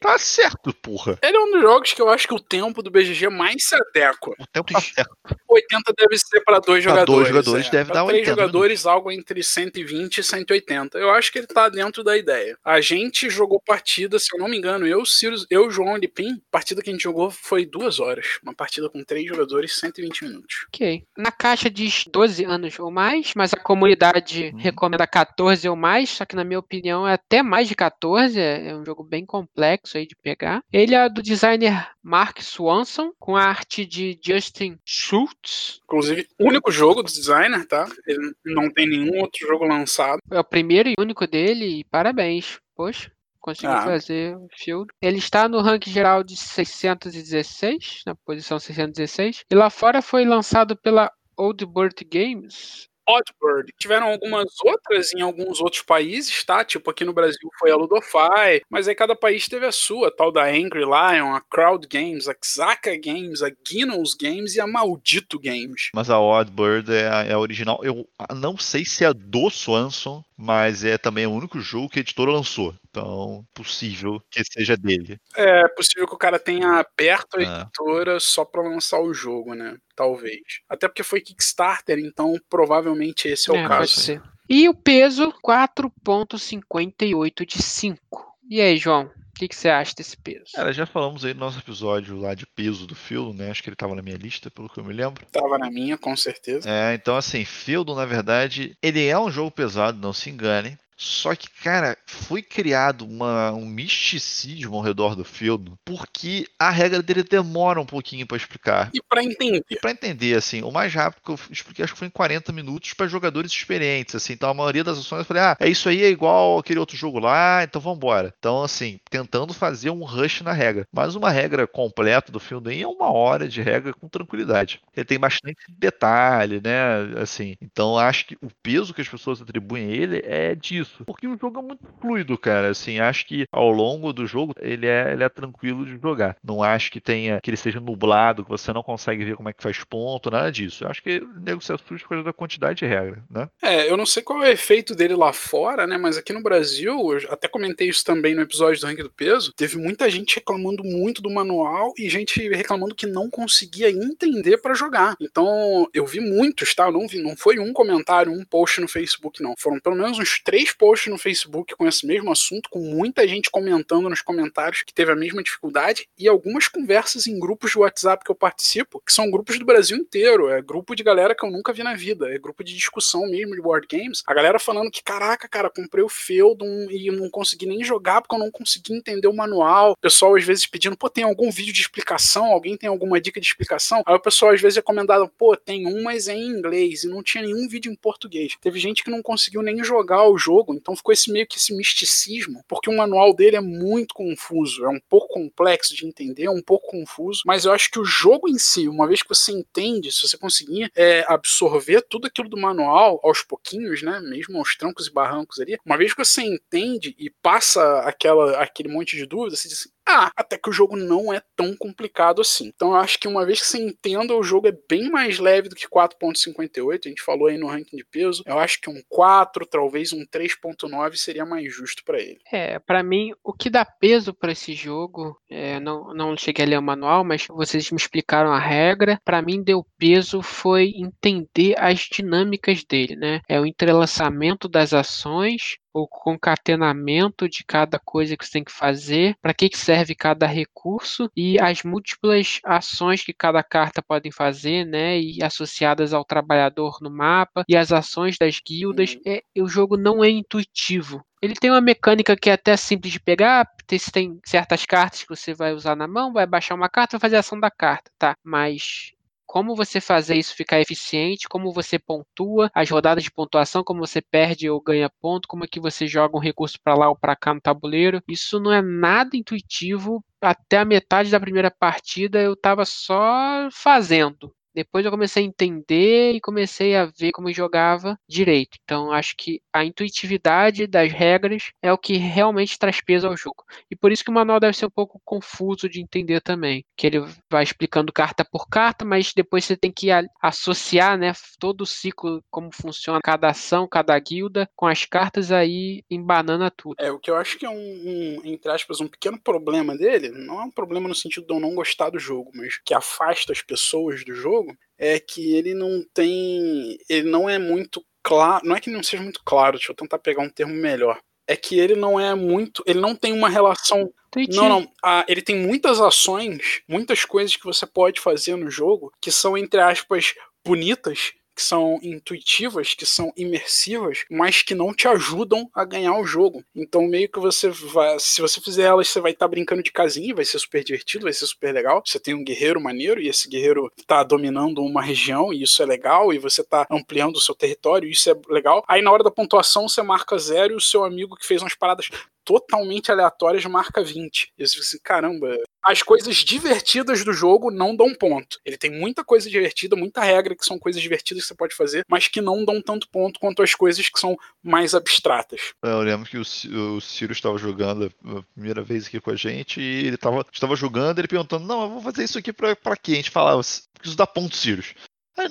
[0.00, 1.18] Tá certo, porra.
[1.22, 3.74] Ele é um dos jogos que eu acho que o tempo do BGG mais se
[3.74, 4.34] adequa.
[4.38, 5.10] O tempo tá certo.
[5.48, 7.06] 80 deve ser para dois jogadores.
[7.06, 7.70] Pra dois jogadores é.
[7.70, 8.22] deve pra dar 80.
[8.22, 10.98] Três jogadores, algo entre 120 e 180.
[10.98, 12.56] Eu acho que ele tá dentro da ideia.
[12.64, 16.40] A gente jogou partida, se eu não me engano, eu, Sirius, eu, João e Pim,
[16.50, 18.38] partida que a gente jogou foi duas horas.
[18.42, 20.66] Uma partida com três jogadores, 120 120 minutos.
[20.68, 21.04] Ok.
[21.16, 24.58] Na caixa diz 12 anos ou mais, mas a comunidade uhum.
[24.58, 28.74] recomenda 14 ou mais, só que na minha opinião é até mais de 14, é
[28.74, 30.62] um jogo bem complexo aí de pegar.
[30.72, 35.80] Ele é do designer Mark Swanson, com a arte de Justin Schultz.
[35.84, 37.86] Inclusive, único jogo do designer, tá?
[38.06, 40.20] Ele não tem nenhum outro jogo lançado.
[40.30, 42.58] É o primeiro e único dele, e parabéns.
[42.76, 43.82] Poxa conseguiu ah.
[43.82, 44.92] fazer o field.
[45.00, 49.44] Ele está no ranking geral de 616, na posição 616.
[49.50, 52.90] E lá fora foi lançado pela Old Bird Games.
[53.10, 53.72] Oddbird.
[53.78, 56.64] Tiveram algumas outras em alguns outros países, tá?
[56.64, 60.30] Tipo, aqui no Brasil foi a Ludofy, mas aí cada país teve a sua, tal
[60.30, 65.38] da Angry Lion, a Crowd Games, a Xaka Games, a Guinness Games e a Maldito
[65.38, 65.90] Games.
[65.94, 67.80] Mas a Oddbird é a, é a original.
[67.82, 72.02] Eu não sei se é do Swanson, mas é também o único jogo que a
[72.02, 72.74] editora lançou.
[72.90, 75.16] Então, possível que seja dele.
[75.36, 77.44] É possível que o cara tenha aberto a é.
[77.44, 78.20] editora é.
[78.20, 79.76] só para lançar o jogo, né?
[79.94, 80.40] Talvez.
[80.68, 83.80] Até porque foi Kickstarter, então provavelmente esse é, é o caso.
[83.80, 84.20] Pode ser.
[84.48, 88.30] E o peso, 4,58 de 5.
[88.50, 89.04] E aí, João?
[89.04, 90.50] O que, que, você acha desse peso?
[90.52, 93.50] Cara, já falamos aí no nosso episódio lá de peso do Field, né?
[93.50, 95.24] Acho que ele tava na minha lista, pelo que eu me lembro.
[95.26, 96.68] Tava na minha, com certeza.
[96.68, 100.76] É, então assim, Field, na verdade, ele é um jogo pesado, não se engane.
[101.00, 107.00] Só que, cara, foi criado uma, um misticismo ao redor do Feudum, porque a regra
[107.02, 108.90] dele demora um pouquinho para explicar.
[108.92, 109.64] E para entender.
[109.70, 112.52] E para entender, assim, o mais rápido que eu expliquei, acho que foi em 40
[112.52, 114.34] minutos para jogadores experientes, assim.
[114.34, 116.94] Então a maioria das ações eu falei, ah, é isso aí, é igual aquele outro
[116.94, 118.34] jogo lá, então vamos embora.
[118.38, 120.86] Então, assim, tentando fazer um rush na regra.
[120.92, 124.82] Mas uma regra completa do Feudum é uma hora de regra com tranquilidade.
[124.94, 127.18] Ele tem bastante detalhe, né?
[127.22, 130.89] Assim, então acho que o peso que as pessoas atribuem a ele é disso.
[131.06, 132.70] Porque o jogo é muito fluido, cara.
[132.70, 136.36] Assim, acho que ao longo do jogo ele é, ele é tranquilo de jogar.
[136.42, 139.52] Não acho que tenha que ele seja nublado, que você não consegue ver como é
[139.52, 140.84] que faz ponto, nada disso.
[140.84, 143.48] Eu acho que o nego se assusta por causa da quantidade de regra, né?
[143.62, 145.96] É, eu não sei qual é o efeito dele lá fora, né?
[145.96, 149.52] Mas aqui no Brasil, eu até comentei isso também no episódio do Ranking do Peso,
[149.52, 154.74] teve muita gente reclamando muito do manual e gente reclamando que não conseguia entender para
[154.74, 155.16] jogar.
[155.20, 156.86] Então, eu vi muitos, tá?
[156.86, 159.54] Eu não vi, não foi um comentário, um post no Facebook, não.
[159.58, 163.50] Foram pelo menos uns três posts no Facebook com esse mesmo assunto, com muita gente
[163.50, 168.24] comentando nos comentários que teve a mesma dificuldade e algumas conversas em grupos de WhatsApp
[168.24, 170.48] que eu participo, que são grupos do Brasil inteiro.
[170.48, 172.34] É grupo de galera que eu nunca vi na vida.
[172.34, 174.22] É grupo de discussão mesmo de board games.
[174.26, 178.34] A galera falando que, caraca, cara, comprei o Feudum e não consegui nem jogar porque
[178.34, 179.92] eu não consegui entender o manual.
[179.92, 182.46] O pessoal às vezes pedindo, pô, tem algum vídeo de explicação?
[182.46, 184.02] Alguém tem alguma dica de explicação?
[184.06, 187.22] Aí o pessoal às vezes recomendado, pô, tem um, mas é em inglês e não
[187.22, 188.56] tinha nenhum vídeo em português.
[188.62, 191.74] Teve gente que não conseguiu nem jogar o jogo, então ficou esse meio que esse
[191.74, 196.50] misticismo, porque o manual dele é muito confuso, é um pouco complexo de entender, é
[196.50, 199.52] um pouco confuso, mas eu acho que o jogo em si, uma vez que você
[199.52, 204.76] entende, se você conseguir é, absorver tudo aquilo do manual aos pouquinhos, né, mesmo aos
[204.76, 209.26] trancos e barrancos ali, uma vez que você entende e passa aquela, aquele monte de
[209.26, 212.66] dúvidas, você diz assim, ah, até que o jogo não é tão complicado assim.
[212.74, 215.68] Então eu acho que uma vez que você entenda, o jogo é bem mais leve
[215.68, 217.06] do que 4.58.
[217.06, 218.42] A gente falou aí no ranking de peso.
[218.46, 222.40] Eu acho que um 4, talvez um 3.9 seria mais justo para ele.
[222.50, 226.68] É, para mim, o que dá peso para esse jogo, é, não, não cheguei a
[226.68, 229.20] ler o manual, mas vocês me explicaram a regra.
[229.24, 233.40] Para mim, deu peso foi entender as dinâmicas dele, né?
[233.48, 239.36] É o entrelaçamento das ações, o concatenamento de cada coisa que você tem que fazer,
[239.40, 244.84] para que, que serve cada recurso e as múltiplas ações que cada carta pode fazer,
[244.84, 249.14] né, e associadas ao trabalhador no mapa e as ações das guildas.
[249.14, 249.20] Uhum.
[249.26, 251.24] É, o jogo não é intuitivo.
[251.42, 255.28] Ele tem uma mecânica que é até simples de pegar, você tem certas cartas que
[255.28, 258.10] você vai usar na mão, vai baixar uma carta, vai fazer a ação da carta,
[258.18, 258.36] tá?
[258.44, 259.12] Mas
[259.50, 264.22] como você fazer isso ficar eficiente, como você pontua, as rodadas de pontuação, como você
[264.22, 267.34] perde ou ganha ponto, como é que você joga um recurso para lá ou para
[267.34, 268.22] cá no tabuleiro.
[268.28, 270.24] Isso não é nada intuitivo.
[270.40, 274.54] Até a metade da primeira partida eu estava só fazendo.
[274.74, 278.78] Depois eu comecei a entender e comecei a ver como jogava direito.
[278.84, 283.64] Então acho que a intuitividade das regras é o que realmente traz peso ao jogo.
[283.90, 287.06] E por isso que o manual deve ser um pouco confuso de entender também, que
[287.06, 290.08] ele vai explicando carta por carta, mas depois você tem que
[290.40, 296.02] associar, né, todo o ciclo como funciona cada ação, cada guilda com as cartas aí
[296.10, 296.96] embanana tudo.
[296.98, 300.30] É, o que eu acho que é um, um entre aspas, um pequeno problema dele,
[300.30, 303.52] não é um problema no sentido de eu não gostar do jogo, mas que afasta
[303.52, 306.98] as pessoas do jogo jogo é que ele não tem.
[307.08, 308.66] Ele não é muito claro.
[308.66, 311.18] Não é que não seja muito claro, deixa eu tentar pegar um termo melhor.
[311.46, 312.82] É que ele não é muito.
[312.86, 314.12] Ele não tem uma relação.
[314.50, 314.92] Não, não.
[315.02, 319.58] Ah, ele tem muitas ações, muitas coisas que você pode fazer no jogo que são,
[319.58, 325.84] entre aspas, bonitas, que são intuitivas, que são imersivas, mas que não te ajudam a
[325.84, 326.64] ganhar o jogo.
[326.74, 328.18] Então, meio que você vai.
[328.18, 331.24] Se você fizer elas, você vai estar tá brincando de casinha, vai ser super divertido,
[331.24, 332.02] vai ser super legal.
[332.04, 335.86] Você tem um guerreiro maneiro e esse guerreiro tá dominando uma região e isso é
[335.86, 338.82] legal, e você tá ampliando o seu território, e isso é legal.
[338.88, 341.74] Aí na hora da pontuação você marca zero e o seu amigo que fez umas
[341.74, 342.08] paradas
[342.50, 344.52] totalmente aleatórias marca 20.
[344.58, 348.58] E você fica assim, caramba, as coisas divertidas do jogo não dão ponto.
[348.64, 352.04] Ele tem muita coisa divertida, muita regra que são coisas divertidas que você pode fazer,
[352.08, 355.72] mas que não dão tanto ponto quanto as coisas que são mais abstratas.
[355.84, 359.36] É, eu lembro que o, o Ciro estava jogando a primeira vez aqui com a
[359.36, 362.74] gente e ele estava, estava jogando, ele perguntando: Não, eu vou fazer isso aqui pra,
[362.74, 363.12] pra quê?
[363.12, 364.82] A gente falava, isso dá ponto, Ciro.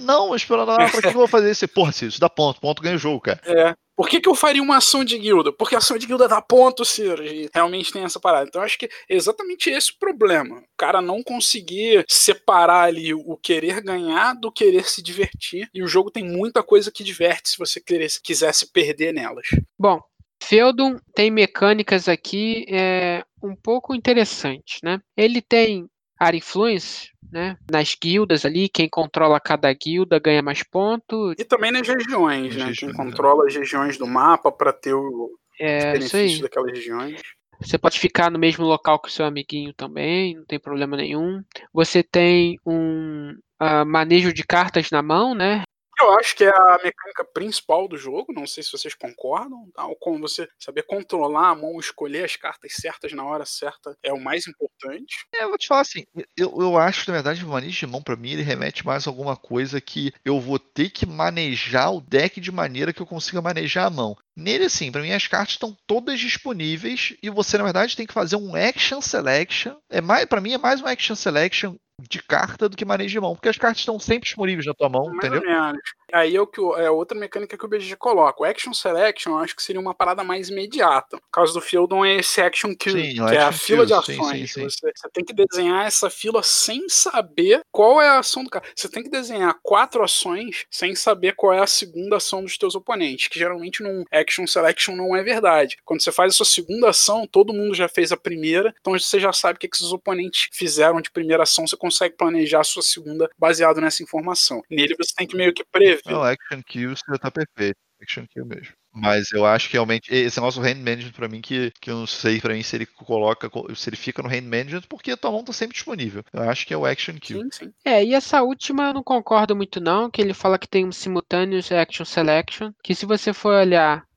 [0.02, 1.66] não, mas pela pra que eu vou fazer isso?
[1.70, 3.40] Porra, Ciro, isso dá ponto, ponto ganha o jogo, cara.
[3.46, 3.74] É.
[4.00, 5.52] Por que, que eu faria uma ação de guilda?
[5.52, 7.22] Porque a ação de guilda dá ponto, Ciro.
[7.22, 8.48] E realmente tem essa parada.
[8.48, 10.60] Então acho que é exatamente esse o problema.
[10.60, 15.70] O cara não conseguir separar ali o querer ganhar do querer se divertir.
[15.74, 17.84] E o jogo tem muita coisa que diverte se você
[18.24, 19.48] quisesse perder nelas.
[19.78, 20.00] Bom,
[20.42, 25.02] Feudum tem mecânicas aqui é, um pouco interessantes, né?
[25.18, 27.58] Ele tem Área Influence, né?
[27.70, 31.36] Nas guildas ali, quem controla cada guilda ganha mais pontos.
[31.38, 32.72] E também nas regiões, né?
[32.78, 36.22] Quem controla as regiões do mapa para ter o, É, os isso aí.
[36.24, 37.22] benefícios daquelas regiões.
[37.62, 41.44] Você pode ficar no mesmo local que o seu amiguinho também, não tem problema nenhum.
[41.74, 45.64] Você tem um ah, manejo de cartas na mão, né?
[46.02, 49.96] Eu acho que é a mecânica principal do jogo, não sei se vocês concordam, tal
[49.98, 54.20] como você saber controlar a mão, escolher as cartas certas na hora certa é o
[54.20, 55.26] mais importante.
[55.36, 56.06] É, eu vou te falar assim,
[56.38, 59.10] eu, eu acho, na verdade, o manejo de mão, pra mim, ele remete mais a
[59.10, 63.42] alguma coisa que eu vou ter que manejar o deck de maneira que eu consiga
[63.42, 64.16] manejar a mão.
[64.36, 68.14] Nele, assim, pra mim as cartas estão todas disponíveis e você, na verdade, tem que
[68.14, 69.76] fazer um action selection.
[69.90, 71.76] É mais, para mim é mais um action selection
[72.08, 74.90] de carta do que manejo de mão, porque as cartas estão sempre disponíveis na tua
[74.90, 75.42] mão, Mais entendeu?
[75.42, 75.80] menos.
[76.12, 78.42] Aí é, o que, é outra mecânica que o BGG coloca.
[78.42, 81.18] O Action Selection eu acho que seria uma parada mais imediata.
[81.18, 83.94] No caso do Fieldon é esse Action Queue, Sim, que é a Action fila de
[83.94, 84.28] ações.
[84.28, 84.64] sim, sim.
[84.64, 88.66] Você, você tem que desenhar essa fila sem saber qual é a ação do cara.
[88.76, 92.76] Você tem que desenhar quatro ações sem saber qual é a segunda ação dos teus
[92.76, 95.78] oponentes, que geralmente num Action Selection não é verdade.
[95.86, 99.20] Quando você faz a sua segunda ação, todo mundo já fez a primeira, então você
[99.20, 102.64] já sabe o que, que seus oponentes fizeram de primeira ação, você consegue planejar a
[102.64, 104.62] sua segunda baseado nessa informação.
[104.70, 106.02] Nele você tem que meio que prever.
[106.06, 107.78] Não, Action Kill você tá perfeito.
[108.02, 108.74] Action Kill mesmo.
[108.92, 110.14] Mas eu acho que realmente.
[110.14, 112.76] Esse negócio do Hand Management, pra mim, que, que eu não sei pra mim se
[112.76, 113.50] ele coloca.
[113.76, 116.24] Se ele fica no Hand Management, porque a tua mão tá sempre disponível.
[116.34, 117.42] Eu acho que é o Action Kill.
[117.44, 117.74] Sim, sim.
[117.86, 120.92] É, e essa última eu não concordo muito não, que ele fala que tem um
[120.92, 124.09] simultaneous action selection, que se você for olhar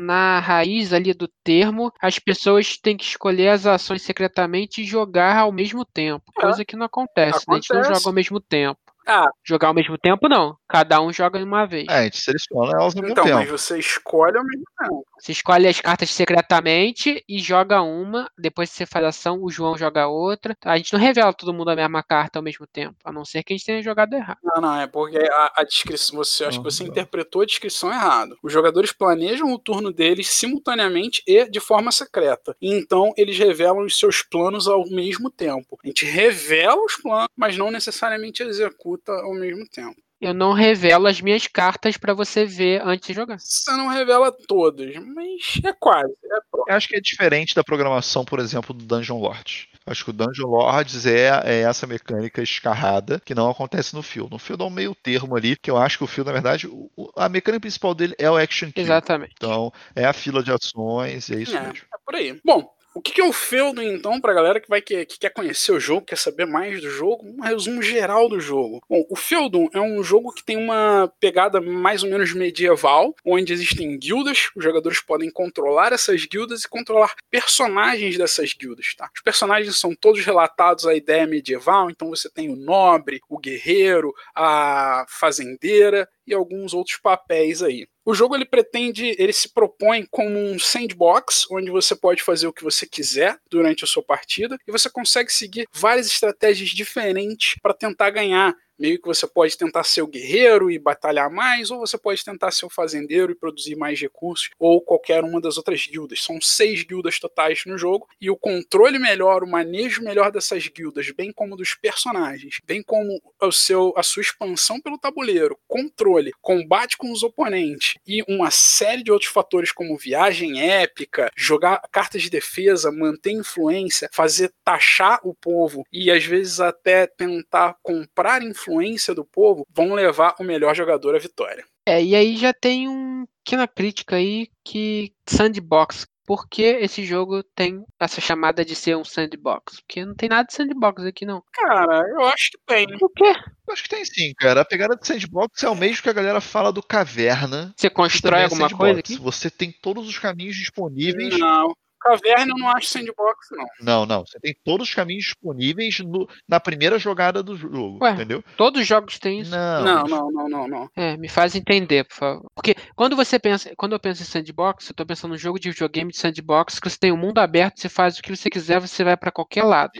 [0.00, 5.36] na raiz ali do termo, as pessoas têm que escolher as ações secretamente e jogar
[5.38, 6.40] ao mesmo tempo, É.
[6.42, 7.54] coisa que não acontece, né?
[7.54, 8.00] A gente não Acontece.
[8.00, 8.80] joga ao mesmo tempo.
[9.06, 11.86] Ah, Jogar ao mesmo tempo não, cada um joga de uma vez.
[11.88, 13.58] É, a gente seleciona elas ao mesmo então, mas tempo.
[13.58, 15.06] você escolhe ao mesmo tempo.
[15.18, 20.06] Você escolhe as cartas secretamente e joga uma, depois você faz ação, o João joga
[20.06, 20.56] outra.
[20.64, 23.42] A gente não revela todo mundo a mesma carta ao mesmo tempo, a não ser
[23.42, 24.38] que a gente tenha jogado errado.
[24.42, 28.36] Não, não, é porque a, a descrição, você acho que você interpretou a descrição errado.
[28.42, 32.56] Os jogadores planejam o turno deles simultaneamente e de forma secreta.
[32.60, 35.78] E então eles revelam os seus planos ao mesmo tempo.
[35.82, 39.96] A gente revela os planos, mas não necessariamente executa ao mesmo tempo.
[40.20, 43.40] Eu não revelo as minhas cartas pra você ver antes de jogar.
[43.40, 46.36] Você não revela todas, mas é quase, é.
[46.68, 49.66] Eu acho que é diferente da programação, por exemplo, do Dungeon Lords.
[49.84, 54.30] Acho que o Dungeon Lords é, é essa mecânica escarrada que não acontece no Field.
[54.30, 56.68] No Field é um meio termo ali, que eu acho que o Field, na verdade,
[56.68, 58.84] o- o- a mecânica principal dele é o Action Kill.
[58.84, 59.32] Exatamente.
[59.36, 61.84] Então, é a fila de ações, e é isso É, mesmo.
[61.92, 62.40] é por aí.
[62.44, 65.30] Bom, o que que é o Feudum, então, pra galera que, vai que, que quer
[65.30, 67.26] conhecer o jogo, quer saber mais do jogo?
[67.26, 68.80] Um resumo geral do jogo.
[68.88, 73.52] Bom, o Feudum é um jogo que tem uma pegada mais ou menos medieval, onde
[73.52, 79.08] existem guildas, os jogadores podem controlar essas guildas e controlar personagens dessas guildas, tá?
[79.14, 84.12] Os personagens são todos relatados à ideia medieval, então você tem o nobre, o guerreiro,
[84.34, 87.86] a fazendeira e alguns outros papéis aí.
[88.04, 92.52] O jogo ele pretende, ele se propõe como um sandbox, onde você pode fazer o
[92.52, 97.72] que você quiser durante a sua partida e você consegue seguir várias estratégias diferentes para
[97.72, 98.54] tentar ganhar.
[98.82, 102.50] Meio que você pode tentar ser o guerreiro e batalhar mais, ou você pode tentar
[102.50, 106.20] ser o fazendeiro e produzir mais recursos, ou qualquer uma das outras guildas.
[106.24, 111.08] São seis guildas totais no jogo, e o controle melhor, o manejo melhor dessas guildas,
[111.12, 116.96] bem como dos personagens, bem como o seu, a sua expansão pelo tabuleiro, controle, combate
[116.96, 122.30] com os oponentes e uma série de outros fatores como viagem épica, jogar cartas de
[122.30, 128.71] defesa, manter influência, fazer taxar o povo e às vezes até tentar comprar influência
[129.14, 131.64] do povo, vão levar o melhor jogador à vitória.
[131.86, 136.06] É, e aí já tem um pequena crítica aí que sandbox.
[136.24, 139.80] Por que esse jogo tem essa chamada de ser um sandbox?
[139.80, 141.42] Porque não tem nada de sandbox aqui, não.
[141.52, 142.86] Cara, eu acho que tem.
[142.96, 143.34] Por quê?
[143.66, 144.60] Eu acho que tem sim, cara.
[144.60, 147.74] A pegada do sandbox é o mesmo que a galera fala do caverna.
[147.76, 148.78] Você que constrói é alguma sandbox.
[148.78, 149.18] coisa aqui?
[149.18, 151.36] Você tem todos os caminhos disponíveis.
[151.36, 151.74] Não.
[152.02, 153.66] Caverna eu não acho sandbox, não.
[153.80, 154.26] Não, não.
[154.26, 157.98] Você tem todos os caminhos disponíveis no- na primeira jogada do jogo.
[158.02, 158.42] Ué, entendeu?
[158.56, 159.50] Todos os jogos têm isso.
[159.50, 160.90] Não, Não, não, não, não, não.
[160.96, 162.50] É, me faz entender, por favor.
[162.54, 165.70] Porque quando você pensa, quando eu penso em sandbox, eu tô pensando num jogo de
[165.70, 168.80] videogame de sandbox que você tem um mundo aberto, você faz o que você quiser,
[168.80, 169.92] você vai pra qualquer lado.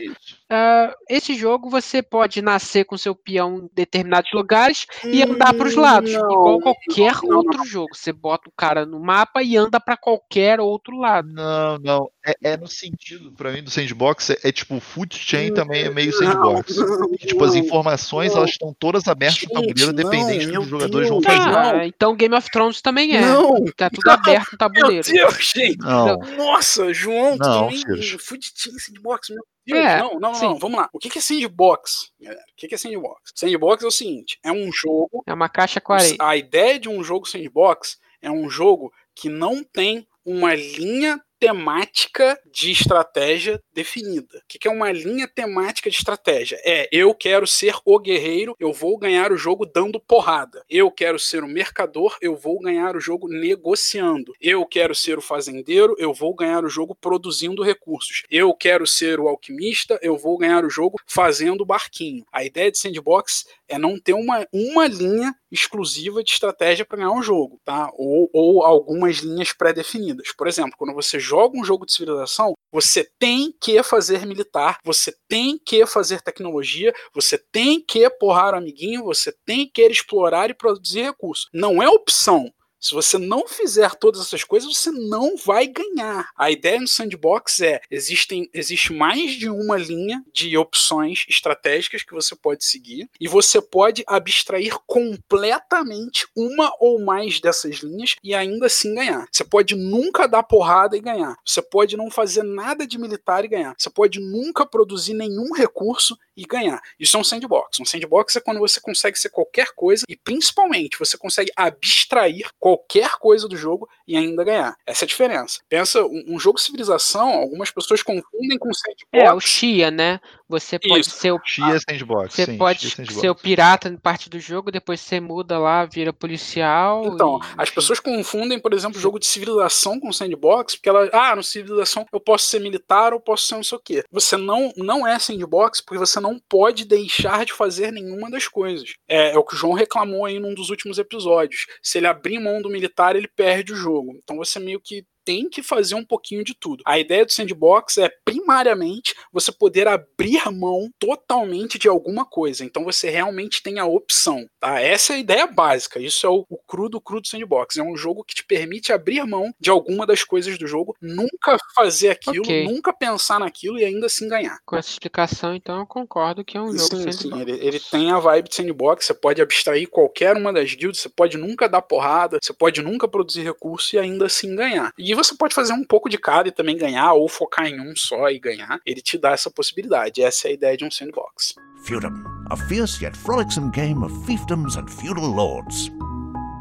[0.49, 5.67] Ah, esse jogo você pode nascer com seu peão em determinados lugares e andar para
[5.67, 7.95] os lados, Hum, Não, igual qualquer não, outro jogo.
[7.95, 11.27] Você bota o cara no mapa e anda para qualquer outro lado.
[11.31, 11.92] Não, não.
[12.25, 15.83] É, é no sentido, pra mim, do sandbox, é, é tipo, o food chain também
[15.83, 16.77] é meio não, sandbox.
[16.77, 17.59] não, Que, tipo, as não.
[17.59, 18.37] informações, não.
[18.39, 21.33] elas estão todas abertas no tabuleiro, dependente não, do que os meu jogadores vão Deus.
[21.35, 21.49] fazer.
[21.51, 21.59] Não.
[21.79, 23.21] Ah, então Game of Thrones também é.
[23.21, 25.11] Não, Tá tudo não, aberto no meu tabuleiro.
[25.11, 25.77] Deus, gente.
[25.79, 26.17] Não.
[26.37, 28.01] Nossa, João, tu Não, também.
[28.19, 29.79] Food Team Sandbox, meu Deus.
[29.79, 30.45] É, não, não, sim.
[30.45, 30.89] não, vamos lá.
[30.93, 32.41] O que é Sandbox, galera?
[32.41, 33.31] O que que é Sandbox?
[33.35, 36.15] Sandbox é o seguinte, é um jogo É uma caixa com areia.
[36.19, 42.39] a ideia de um jogo sandbox é um jogo que não tem uma linha temática
[42.53, 44.37] de estratégia definida.
[44.37, 46.59] O que é uma linha temática de estratégia?
[46.63, 50.63] É, eu quero ser o guerreiro, eu vou ganhar o jogo dando porrada.
[50.69, 54.33] Eu quero ser o mercador, eu vou ganhar o jogo negociando.
[54.39, 58.23] Eu quero ser o fazendeiro, eu vou ganhar o jogo produzindo recursos.
[58.29, 62.25] Eu quero ser o alquimista, eu vou ganhar o jogo fazendo barquinho.
[62.31, 67.11] A ideia de sandbox é não ter uma, uma linha exclusiva de estratégia para ganhar
[67.11, 67.89] um jogo, tá?
[67.93, 70.31] Ou, ou algumas linhas pré-definidas.
[70.35, 75.15] Por exemplo, quando você joga um jogo de civilização, você tem que fazer militar, você
[75.27, 80.55] tem que fazer tecnologia, você tem que porrar o amiguinho, você tem que explorar e
[80.55, 81.47] produzir recursos.
[81.53, 82.51] Não é opção.
[82.83, 86.29] Se você não fizer todas essas coisas, você não vai ganhar.
[86.35, 92.13] A ideia no sandbox é: existem, existe mais de uma linha de opções estratégicas que
[92.13, 98.65] você pode seguir, e você pode abstrair completamente uma ou mais dessas linhas e ainda
[98.65, 99.29] assim ganhar.
[99.31, 101.37] Você pode nunca dar porrada e ganhar.
[101.45, 103.73] Você pode não fazer nada de militar e ganhar.
[103.77, 106.81] Você pode nunca produzir nenhum recurso e ganhar.
[106.99, 107.79] Isso é um sandbox.
[107.79, 112.72] Um sandbox é quando você consegue ser qualquer coisa e principalmente você consegue abstrair qualquer
[113.17, 114.75] coisa do jogo e ainda ganhar.
[114.85, 115.61] Essa é a diferença.
[115.67, 119.07] Pensa, um, jogo de civilização, algumas pessoas confundem com sandbox.
[119.11, 120.19] É, o Xia, né?
[120.59, 121.17] Você pode Isso.
[121.17, 121.39] ser o.
[121.45, 122.33] Xia sandbox.
[122.33, 123.19] Você sim, pode sandbox.
[123.19, 127.05] ser o pirata em parte do jogo, depois você muda lá, vira policial.
[127.07, 127.61] Então, e...
[127.61, 132.05] as pessoas confundem, por exemplo, jogo de civilização com sandbox, porque ela, ah, no civilização
[132.11, 134.03] eu posso ser militar ou posso ser não sei o quê.
[134.11, 138.93] Você não, não é sandbox porque você não pode deixar de fazer nenhuma das coisas.
[139.07, 141.65] É, é o que o João reclamou aí num dos últimos episódios.
[141.81, 144.17] Se ele abrir mão do militar, ele perde o jogo.
[144.23, 146.83] Então você meio que tem que fazer um pouquinho de tudo.
[146.85, 152.63] A ideia do sandbox é primariamente você poder abrir mão totalmente de alguma coisa.
[152.63, 154.79] Então você realmente tem a opção, tá?
[154.79, 155.99] Essa é a ideia básica.
[155.99, 157.77] Isso é o, o cru do cru do sandbox.
[157.77, 161.57] É um jogo que te permite abrir mão de alguma das coisas do jogo, nunca
[161.75, 162.65] fazer aquilo, okay.
[162.65, 164.59] nunca pensar naquilo e ainda assim ganhar.
[164.65, 167.17] Com essa explicação, então eu concordo que é um jogo sim, sandbox.
[167.17, 169.05] Sim, ele, ele tem a vibe de sandbox.
[169.05, 173.07] Você pode abstrair qualquer uma das guilds, você pode nunca dar porrada, você pode nunca
[173.07, 174.91] produzir recurso e ainda assim ganhar.
[174.97, 177.79] E e você pode fazer um pouco de cada e também ganhar, ou focar em
[177.79, 178.79] um só e ganhar.
[178.85, 180.21] Ele te dá essa possibilidade.
[180.21, 181.55] Essa é a ideia de um sandbox.
[181.85, 185.91] Feudum, a fierce yet frolicsome game of fiefdoms and feudal lords.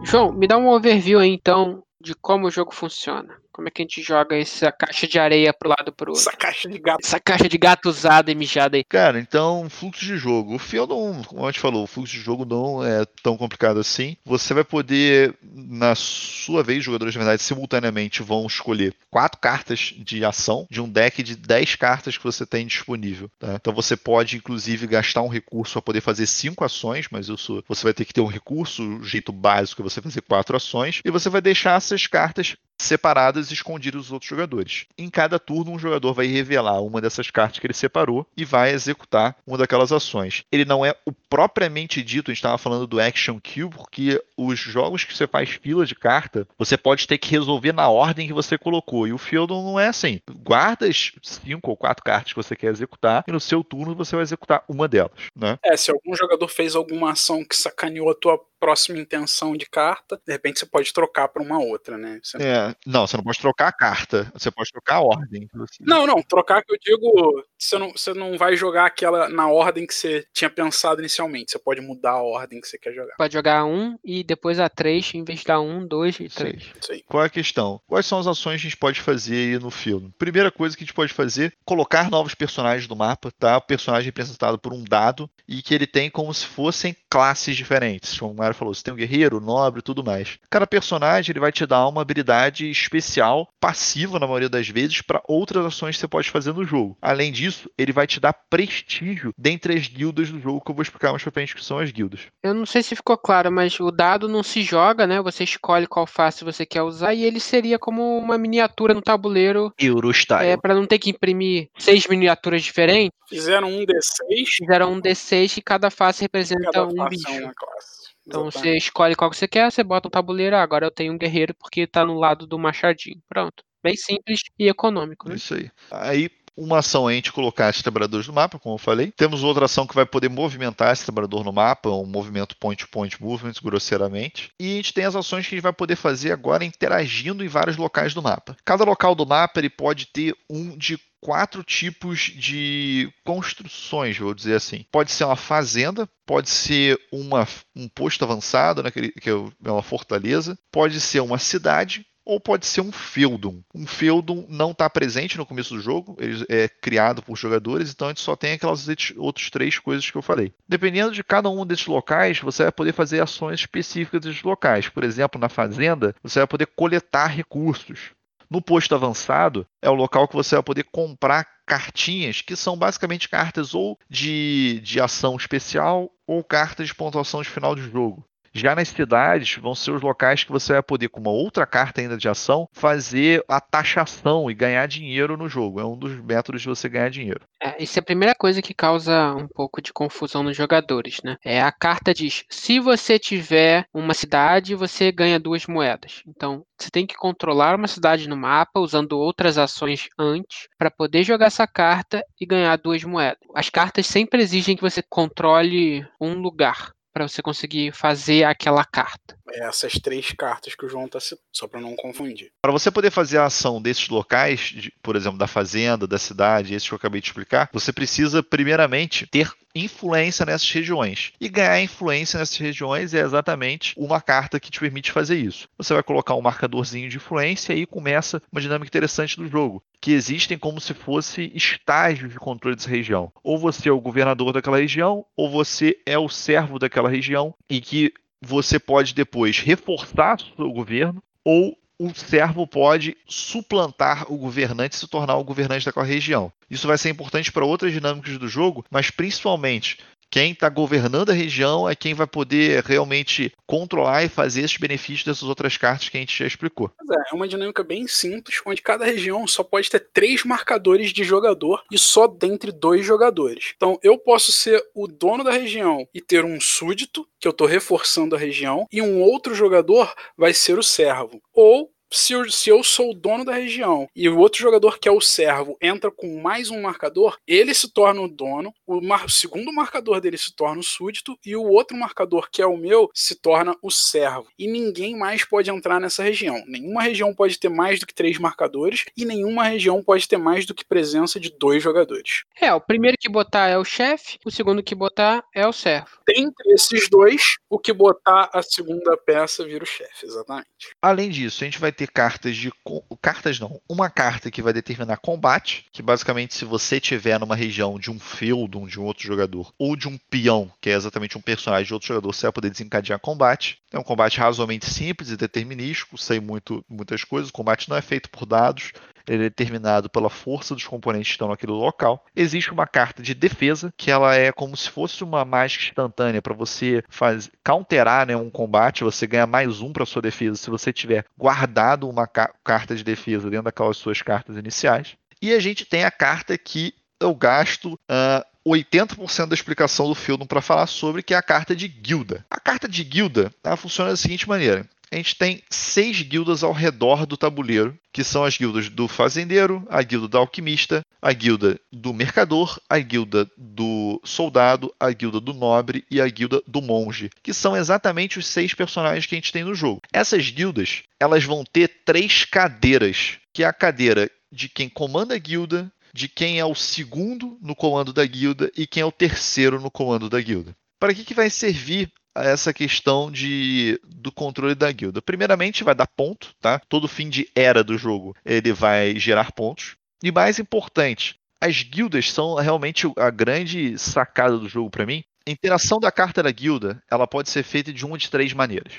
[0.05, 3.42] João, me dá um overview aí então de como o jogo funciona.
[3.53, 6.29] Como é que a gente joga essa caixa de areia pro lado pro outro?
[6.29, 7.01] Essa caixa de gato.
[7.05, 8.85] Essa caixa de gato usada e mijada aí.
[8.85, 10.55] Cara, então, fluxo de jogo.
[10.55, 14.17] O Fieldon, como a gente falou, o fluxo de jogo não é tão complicado assim.
[14.25, 20.25] Você vai poder, na sua vez, jogadores de verdade, simultaneamente vão escolher quatro cartas de
[20.25, 23.31] ação de um deck de 10 cartas que você tem disponível.
[23.39, 23.55] Tá?
[23.55, 27.85] Então você pode, inclusive, gastar um recurso para poder fazer cinco ações, mas isso você
[27.85, 31.11] vai ter que ter um recurso, o jeito básico é você fazer quatro ações, e
[31.11, 34.87] você vai deixar essas cartas separadas e escondidas dos outros jogadores.
[34.97, 38.73] Em cada turno, um jogador vai revelar uma dessas cartas que ele separou e vai
[38.73, 40.45] executar uma daquelas ações.
[40.51, 44.59] Ele não é o propriamente dito, a gente estava falando do Action Kill, porque os
[44.59, 48.33] jogos que você faz fila de carta, você pode ter que resolver na ordem que
[48.33, 49.07] você colocou.
[49.07, 50.21] E o Fieldon não é assim.
[50.31, 54.15] Guarda as cinco ou quatro cartas que você quer executar e no seu turno você
[54.15, 55.13] vai executar uma delas.
[55.35, 55.59] Né?
[55.65, 60.21] É, se algum jogador fez alguma ação que sacaneou a tua próxima intenção de carta,
[60.25, 62.21] de repente você pode trocar para uma outra, né?
[62.23, 65.45] Você é, não, você não pode trocar a carta, você pode trocar a ordem.
[65.45, 65.85] Inclusive.
[65.85, 69.87] Não, não, trocar que eu digo, você não, você não vai jogar aquela na ordem
[69.87, 73.15] que você tinha pensado inicialmente, você pode mudar a ordem que você quer jogar.
[73.17, 76.63] Pode jogar um e depois a três, em vez de dar um, dois e três.
[76.63, 77.03] Sim, sim.
[77.07, 77.81] Qual é a questão?
[77.87, 80.13] Quais são as ações que a gente pode fazer aí no filme?
[80.19, 83.57] Primeira coisa que a gente pode fazer, colocar novos personagens no mapa, tá?
[83.57, 88.19] O personagem representado por um dado e que ele tem como se fossem classes diferentes.
[88.19, 90.39] Como o Mário falou, você tem o guerreiro, o nobre e tudo mais.
[90.51, 95.23] Cada personagem ele vai te dar uma habilidade especial, passiva na maioria das vezes, para
[95.27, 96.97] outras ações que você pode fazer no jogo.
[97.01, 100.83] Além disso, ele vai te dar prestígio dentre as guildas do jogo, que eu vou
[100.83, 102.21] explicar mais pra frente que são as guildas.
[102.43, 105.21] Eu não sei se ficou claro, mas o dado não se joga, né?
[105.21, 109.73] Você escolhe qual face você quer usar e ele seria como uma miniatura no tabuleiro.
[109.79, 110.47] Eurostyle.
[110.47, 113.13] É, para não ter que imprimir seis miniaturas diferentes.
[113.29, 114.47] Fizeram um D6.
[114.57, 117.29] Fizeram um D6 e cada face representa cada um bicho.
[117.29, 118.02] É uma classe.
[118.27, 118.71] Então Exatamente.
[118.73, 121.19] você escolhe qual que você quer, você bota um tabuleiro, ah, agora eu tenho um
[121.19, 123.21] guerreiro porque tá no lado do machadinho.
[123.29, 123.65] Pronto.
[123.83, 125.29] Bem simples e econômico.
[125.29, 125.35] Né?
[125.35, 125.71] Isso aí.
[125.91, 129.13] Aí uma ação é a gente colocar esses trabalhadores no mapa, como eu falei.
[129.17, 133.21] Temos outra ação que vai poder movimentar esse trabalhador no mapa, um movimento point-to-point -point
[133.21, 134.51] movement, grosseiramente.
[134.61, 137.49] E a gente tem as ações que a gente vai poder fazer agora interagindo em
[137.49, 138.57] vários locais do mapa.
[138.65, 144.57] Cada local do mapa ele pode ter um de quatro tipos de construções, vou dizer
[144.57, 144.85] assim.
[144.91, 147.47] Pode ser uma fazenda, pode ser uma,
[147.77, 152.81] um posto avançado, né, que é uma fortaleza, pode ser uma cidade, ou pode ser
[152.81, 153.63] um feudum.
[153.75, 158.09] Um feudum não está presente no começo do jogo, ele é criado por jogadores, então
[158.09, 160.53] a gente só tem aquelas outras três coisas que eu falei.
[160.69, 164.89] Dependendo de cada um desses locais, você vai poder fazer ações específicas desses locais.
[164.89, 168.11] Por exemplo, na fazenda, você vai poder coletar recursos.
[168.53, 173.27] No posto avançado é o local que você vai poder comprar cartinhas, que são basicamente
[173.27, 178.23] cartas ou de, de ação especial ou cartas de pontuação de final de jogo.
[178.55, 182.01] Já nas cidades, vão ser os locais que você vai poder, com uma outra carta
[182.01, 185.81] ainda de ação, fazer a taxação e ganhar dinheiro no jogo.
[185.81, 187.41] É um dos métodos de você ganhar dinheiro.
[187.63, 191.37] É, isso é a primeira coisa que causa um pouco de confusão nos jogadores, né?
[191.45, 196.23] É a carta diz: se você tiver uma cidade, você ganha duas moedas.
[196.27, 201.23] Então, você tem que controlar uma cidade no mapa usando outras ações antes para poder
[201.23, 203.39] jogar essa carta e ganhar duas moedas.
[203.55, 209.37] As cartas sempre exigem que você controle um lugar para você conseguir fazer aquela carta.
[209.51, 212.51] É essas três cartas que o João está citando, só para não confundir.
[212.61, 216.75] Para você poder fazer a ação desses locais, de, por exemplo, da fazenda, da cidade,
[216.75, 221.33] esses que eu acabei de explicar, você precisa primeiramente ter influência nessas regiões.
[221.41, 225.69] E ganhar influência nessas regiões é exatamente uma carta que te permite fazer isso.
[225.79, 229.83] Você vai colocar um marcadorzinho de influência e aí começa uma dinâmica interessante do jogo,
[230.01, 233.33] que existem como se fosse estágios de controle dessa região.
[233.43, 237.81] Ou você é o governador daquela região, ou você é o servo daquela região, e
[237.81, 244.97] que você pode depois reforçar o seu governo ou o servo pode suplantar o governante
[244.97, 246.53] e se tornar o governante daquela região.
[246.69, 249.99] Isso vai ser importante para outras dinâmicas do jogo, mas principalmente
[250.33, 255.25] quem está governando a região é quem vai poder realmente controlar e fazer esses benefícios
[255.25, 256.91] dessas outras cartas que a gente já explicou.
[257.11, 261.23] É, é uma dinâmica bem simples, onde cada região só pode ter três marcadores de
[261.23, 263.75] jogador e só dentre dois jogadores.
[263.77, 267.67] Então eu posso ser o dono da região e ter um súdito, que eu estou
[267.67, 271.43] reforçando a região, e um outro jogador vai ser o servo.
[271.53, 275.09] Ou se eu, se eu sou o dono da região e o outro jogador que
[275.09, 279.25] é o servo entra com mais um marcador, ele se torna o dono, o, mar,
[279.25, 282.77] o segundo marcador dele se torna o súdito e o outro marcador, que é o
[282.77, 284.47] meu, se torna o servo.
[284.59, 286.63] E ninguém mais pode entrar nessa região.
[286.67, 290.67] Nenhuma região pode ter mais do que três marcadores e nenhuma região pode ter mais
[290.67, 292.45] do que presença de dois jogadores.
[292.61, 296.09] É, o primeiro que botar é o chefe, o segundo que botar é o servo.
[296.27, 300.95] Dentre esses dois, o que botar a segunda peça vira o chefe, exatamente.
[301.01, 302.73] Além disso, a gente vai ter ter cartas de.
[303.21, 303.81] Cartas não.
[303.89, 308.19] Uma carta que vai determinar combate, que basicamente, se você tiver numa região de um
[308.19, 311.95] feudo de um outro jogador, ou de um peão, que é exatamente um personagem de
[311.95, 313.79] outro jogador, você vai poder desencadear combate.
[313.93, 317.51] É um combate razoavelmente simples e determinístico, sem muito, muitas coisas.
[317.51, 318.93] O combate não é feito por dados,
[319.27, 322.25] ele é determinado pela força dos componentes que estão naquele local.
[322.35, 326.55] Existe uma carta de defesa, que ela é como se fosse uma mágica instantânea para
[326.55, 330.93] você faz, counterar né, um combate, você ganha mais um para sua defesa se você
[330.93, 335.17] tiver guardado uma ca carta de defesa dentro daquelas suas cartas iniciais.
[335.41, 340.47] E a gente tem a carta que eu gasto uh, 80% da explicação do filme
[340.47, 342.45] para falar sobre, que é a carta de guilda.
[342.51, 346.73] A carta de guilda ela funciona da seguinte maneira: a gente tem seis guildas ao
[346.73, 351.79] redor do tabuleiro, que são as guildas do fazendeiro, a guilda do alquimista, a guilda
[351.93, 357.29] do mercador, a guilda do soldado, a guilda do nobre e a guilda do monge,
[357.43, 360.01] que são exatamente os seis personagens que a gente tem no jogo.
[360.11, 365.39] Essas guildas, elas vão ter três cadeiras, que é a cadeira de quem comanda a
[365.39, 369.79] guilda, de quem é o segundo no comando da guilda e quem é o terceiro
[369.79, 370.75] no comando da guilda.
[370.99, 375.21] Para que, que vai servir a essa questão de, do controle da guilda.
[375.21, 376.81] Primeiramente, vai dar ponto, tá?
[376.89, 379.97] Todo fim de era do jogo ele vai gerar pontos.
[380.23, 385.23] E mais importante, as guildas são realmente a grande sacada do jogo para mim.
[385.47, 388.93] A interação da carta da guilda ela pode ser feita de uma de três maneiras.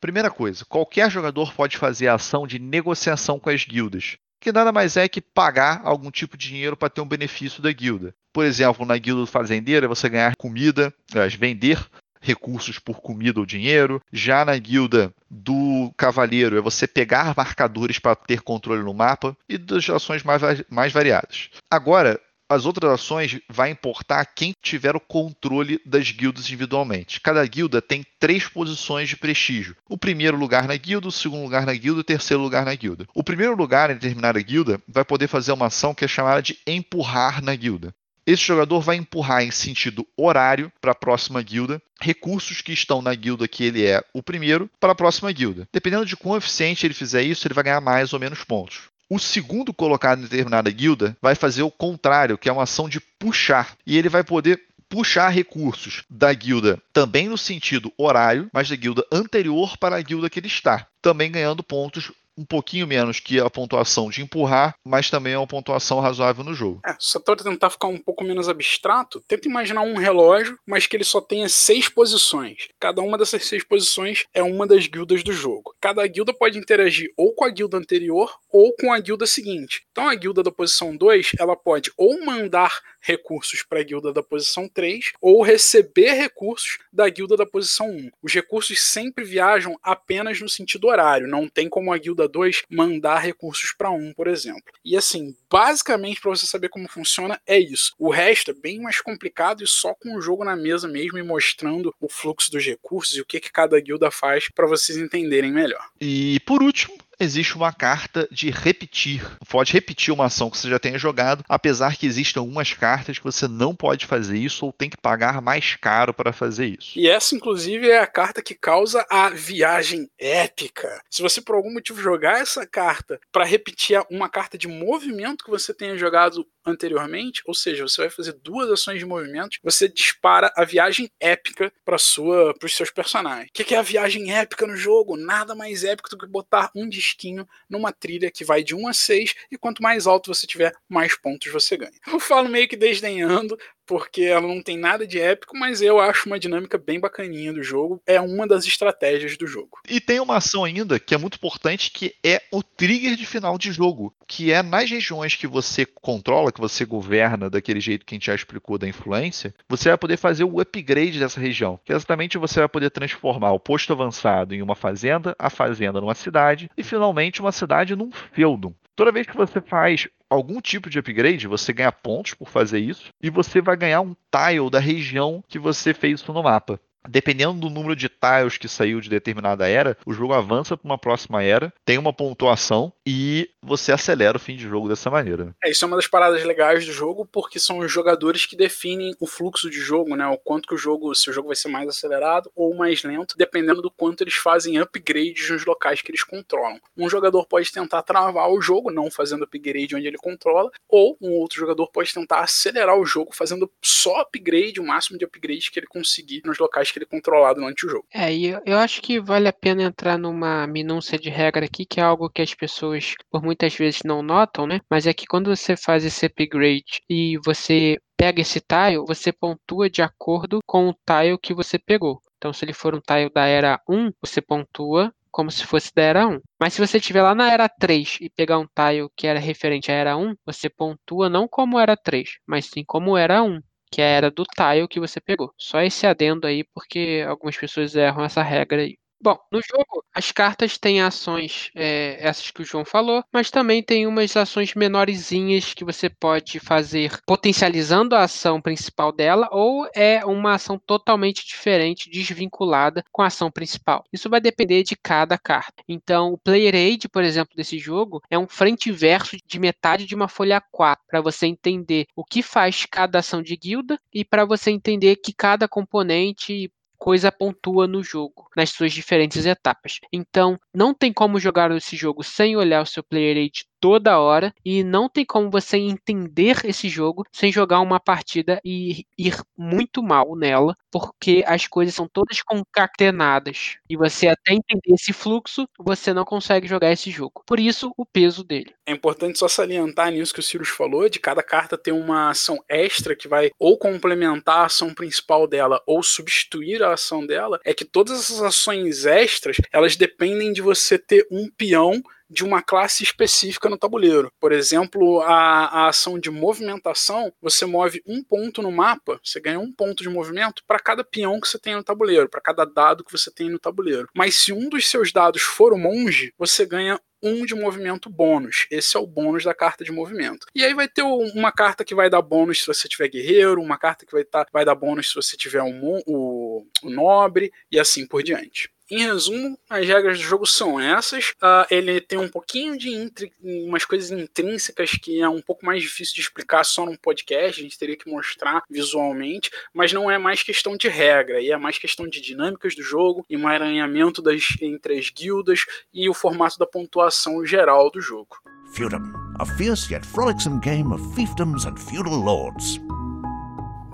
[0.00, 4.70] Primeira coisa, qualquer jogador pode fazer a ação de negociação com as guildas, que nada
[4.70, 8.14] mais é que pagar algum tipo de dinheiro para ter um benefício da guilda.
[8.32, 10.94] Por exemplo, na guilda do fazendeiro é você ganhar comida,
[11.36, 11.84] vender
[12.20, 14.02] recursos por comida ou dinheiro.
[14.12, 19.58] Já na guilda do cavaleiro é você pegar marcadores para ter controle no mapa e
[19.58, 21.50] das ações mais, mais variadas.
[21.70, 27.20] Agora, as outras ações vai importar quem tiver o controle das guildas individualmente.
[27.20, 29.76] Cada guilda tem três posições de prestígio.
[29.88, 32.74] O primeiro lugar na guilda, o segundo lugar na guilda e o terceiro lugar na
[32.74, 33.06] guilda.
[33.14, 36.58] O primeiro lugar em determinada guilda vai poder fazer uma ação que é chamada de
[36.66, 37.94] empurrar na guilda.
[38.28, 43.14] Esse jogador vai empurrar em sentido horário para a próxima guilda recursos que estão na
[43.14, 45.66] guilda que ele é o primeiro para a próxima guilda.
[45.72, 48.90] Dependendo de quão eficiente ele fizer isso, ele vai ganhar mais ou menos pontos.
[49.08, 53.00] O segundo colocado em determinada guilda vai fazer o contrário, que é uma ação de
[53.00, 53.74] puxar.
[53.86, 54.60] E ele vai poder
[54.90, 60.28] puxar recursos da guilda também no sentido horário, mas da guilda anterior para a guilda
[60.28, 65.10] que ele está, também ganhando pontos um pouquinho menos que a pontuação de empurrar, mas
[65.10, 66.80] também é uma pontuação razoável no jogo.
[66.86, 71.04] É, só tentar ficar um pouco menos abstrato, tenta imaginar um relógio, mas que ele
[71.04, 72.68] só tenha seis posições.
[72.78, 75.74] Cada uma dessas seis posições é uma das guildas do jogo.
[75.80, 79.82] Cada guilda pode interagir ou com a guilda anterior ou com a guilda seguinte.
[79.90, 84.22] Então a guilda da posição 2, ela pode ou mandar recursos para a guilda da
[84.22, 88.10] posição 3 ou receber recursos da guilda da posição 1.
[88.22, 93.18] Os recursos sempre viajam apenas no sentido horário, não tem como a guilda 2 mandar
[93.18, 94.62] recursos para 1, por exemplo.
[94.84, 97.94] E assim, basicamente para você saber como funciona é isso.
[97.98, 101.22] O resto é bem mais complicado e só com o jogo na mesa mesmo e
[101.22, 105.52] mostrando o fluxo dos recursos e o que, que cada guilda faz para vocês entenderem
[105.52, 105.84] melhor.
[106.00, 109.24] E por último, existe uma carta de repetir.
[109.48, 113.24] Pode repetir uma ação que você já tenha jogado, apesar que existem algumas cartas que
[113.24, 116.98] você não pode fazer isso ou tem que pagar mais caro para fazer isso.
[116.98, 121.02] E essa, inclusive, é a carta que causa a viagem épica.
[121.10, 125.50] Se você por algum motivo jogar essa carta para repetir uma carta de movimento que
[125.50, 130.52] você tenha jogado anteriormente, ou seja, você vai fazer duas ações de movimento, você dispara
[130.56, 133.48] a viagem épica para sua, para os seus personagens.
[133.48, 135.16] O que é a viagem épica no jogo?
[135.16, 138.92] Nada mais épico do que botar um disquinho numa trilha que vai de 1 a
[138.92, 141.92] 6 e quanto mais alto você tiver, mais pontos você ganha.
[142.06, 143.58] Eu falo meio que desdenhando,
[143.88, 147.62] porque ela não tem nada de épico, mas eu acho uma dinâmica bem bacaninha do
[147.62, 148.00] jogo.
[148.06, 149.78] É uma das estratégias do jogo.
[149.88, 153.56] E tem uma ação ainda que é muito importante, que é o trigger de final
[153.56, 158.14] de jogo, que é nas regiões que você controla, que você governa daquele jeito que
[158.14, 161.80] a gente já explicou da influência, você vai poder fazer o upgrade dessa região.
[161.82, 166.14] Que exatamente você vai poder transformar o posto avançado em uma fazenda, a fazenda numa
[166.14, 168.74] cidade e finalmente uma cidade num feudo.
[168.98, 173.12] Toda vez que você faz algum tipo de upgrade, você ganha pontos por fazer isso,
[173.22, 177.60] e você vai ganhar um tile da região que você fez isso no mapa dependendo
[177.60, 181.42] do número de tiles que saiu de determinada era, o jogo avança para uma próxima
[181.42, 185.54] era, tem uma pontuação e você acelera o fim de jogo dessa maneira.
[185.64, 189.14] É, isso é uma das paradas legais do jogo, porque são os jogadores que definem
[189.20, 190.26] o fluxo de jogo, né?
[190.26, 193.36] O quanto que o jogo, se o jogo vai ser mais acelerado ou mais lento,
[193.36, 196.80] dependendo do quanto eles fazem upgrades nos locais que eles controlam.
[196.96, 201.32] Um jogador pode tentar travar o jogo, não fazendo upgrade onde ele controla, ou um
[201.32, 205.78] outro jogador pode tentar acelerar o jogo fazendo só upgrade, o máximo de upgrades que
[205.78, 208.06] ele conseguir nos locais que ele controlar durante o jogo.
[208.12, 211.84] É, e eu, eu acho que vale a pena entrar numa minúcia de regra aqui,
[211.84, 214.80] que é algo que as pessoas por muitas vezes não notam, né?
[214.90, 219.88] Mas é que quando você faz esse upgrade e você pega esse tile, você pontua
[219.88, 222.20] de acordo com o tile que você pegou.
[222.36, 226.02] Então, se ele for um tile da era 1, você pontua como se fosse da
[226.02, 226.40] era 1.
[226.60, 229.90] Mas se você estiver lá na era 3 e pegar um tile que era referente
[229.90, 233.60] à era 1, você pontua não como era 3, mas sim como era 1
[233.90, 235.52] que era do tile que você pegou.
[235.58, 238.98] Só esse adendo aí, porque algumas pessoas erram essa regra aí.
[239.20, 243.82] Bom, no jogo, as cartas têm ações, é, essas que o João falou, mas também
[243.82, 250.24] tem umas ações menorzinhas que você pode fazer potencializando a ação principal dela, ou é
[250.24, 254.04] uma ação totalmente diferente, desvinculada com a ação principal.
[254.12, 255.82] Isso vai depender de cada carta.
[255.88, 260.06] Então, o Player Aid, por exemplo, desse jogo, é um frente e verso de metade
[260.06, 264.24] de uma folha 4, para você entender o que faz cada ação de guilda e
[264.24, 270.00] para você entender que cada componente coisa pontua no jogo, nas suas diferentes etapas.
[270.12, 274.52] Então, não tem como jogar esse jogo sem olhar o seu player age toda hora
[274.64, 280.02] e não tem como você entender esse jogo sem jogar uma partida e ir muito
[280.02, 286.12] mal nela, porque as coisas são todas concatenadas e você até entender esse fluxo, você
[286.12, 287.42] não consegue jogar esse jogo.
[287.46, 288.74] Por isso, o peso dele.
[288.86, 292.58] É importante só salientar nisso que o Sirius falou, de cada carta ter uma ação
[292.68, 297.74] extra que vai ou complementar a ação principal dela ou substituir a ação dela, é
[297.74, 303.02] que todas essas ações extras, elas dependem de você ter um peão de uma classe
[303.02, 304.32] específica no tabuleiro.
[304.40, 309.58] Por exemplo, a, a ação de movimentação, você move um ponto no mapa, você ganha
[309.60, 313.04] um ponto de movimento para cada peão que você tem no tabuleiro, para cada dado
[313.04, 314.08] que você tem no tabuleiro.
[314.14, 318.66] Mas se um dos seus dados for o monge, você ganha um de movimento bônus.
[318.70, 320.46] Esse é o bônus da carta de movimento.
[320.54, 323.78] E aí vai ter uma carta que vai dar bônus se você tiver guerreiro, uma
[323.78, 327.78] carta que vai, tá, vai dar bônus se você tiver um, o, o nobre, e
[327.78, 328.70] assim por diante.
[328.90, 331.32] Em resumo, as regras do jogo são essas.
[331.32, 335.82] Uh, ele tem um pouquinho de intri umas coisas intrínsecas que é um pouco mais
[335.82, 340.16] difícil de explicar só num podcast, a gente teria que mostrar visualmente, mas não é
[340.16, 344.98] mais questão de regra, e é mais questão de dinâmicas do jogo, emaranhamento das, entre
[344.98, 348.38] as guildas e o formato da pontuação geral do jogo.
[348.72, 352.80] Feudum, a fierce yet frolicsome game of fiefdoms and feudal lords.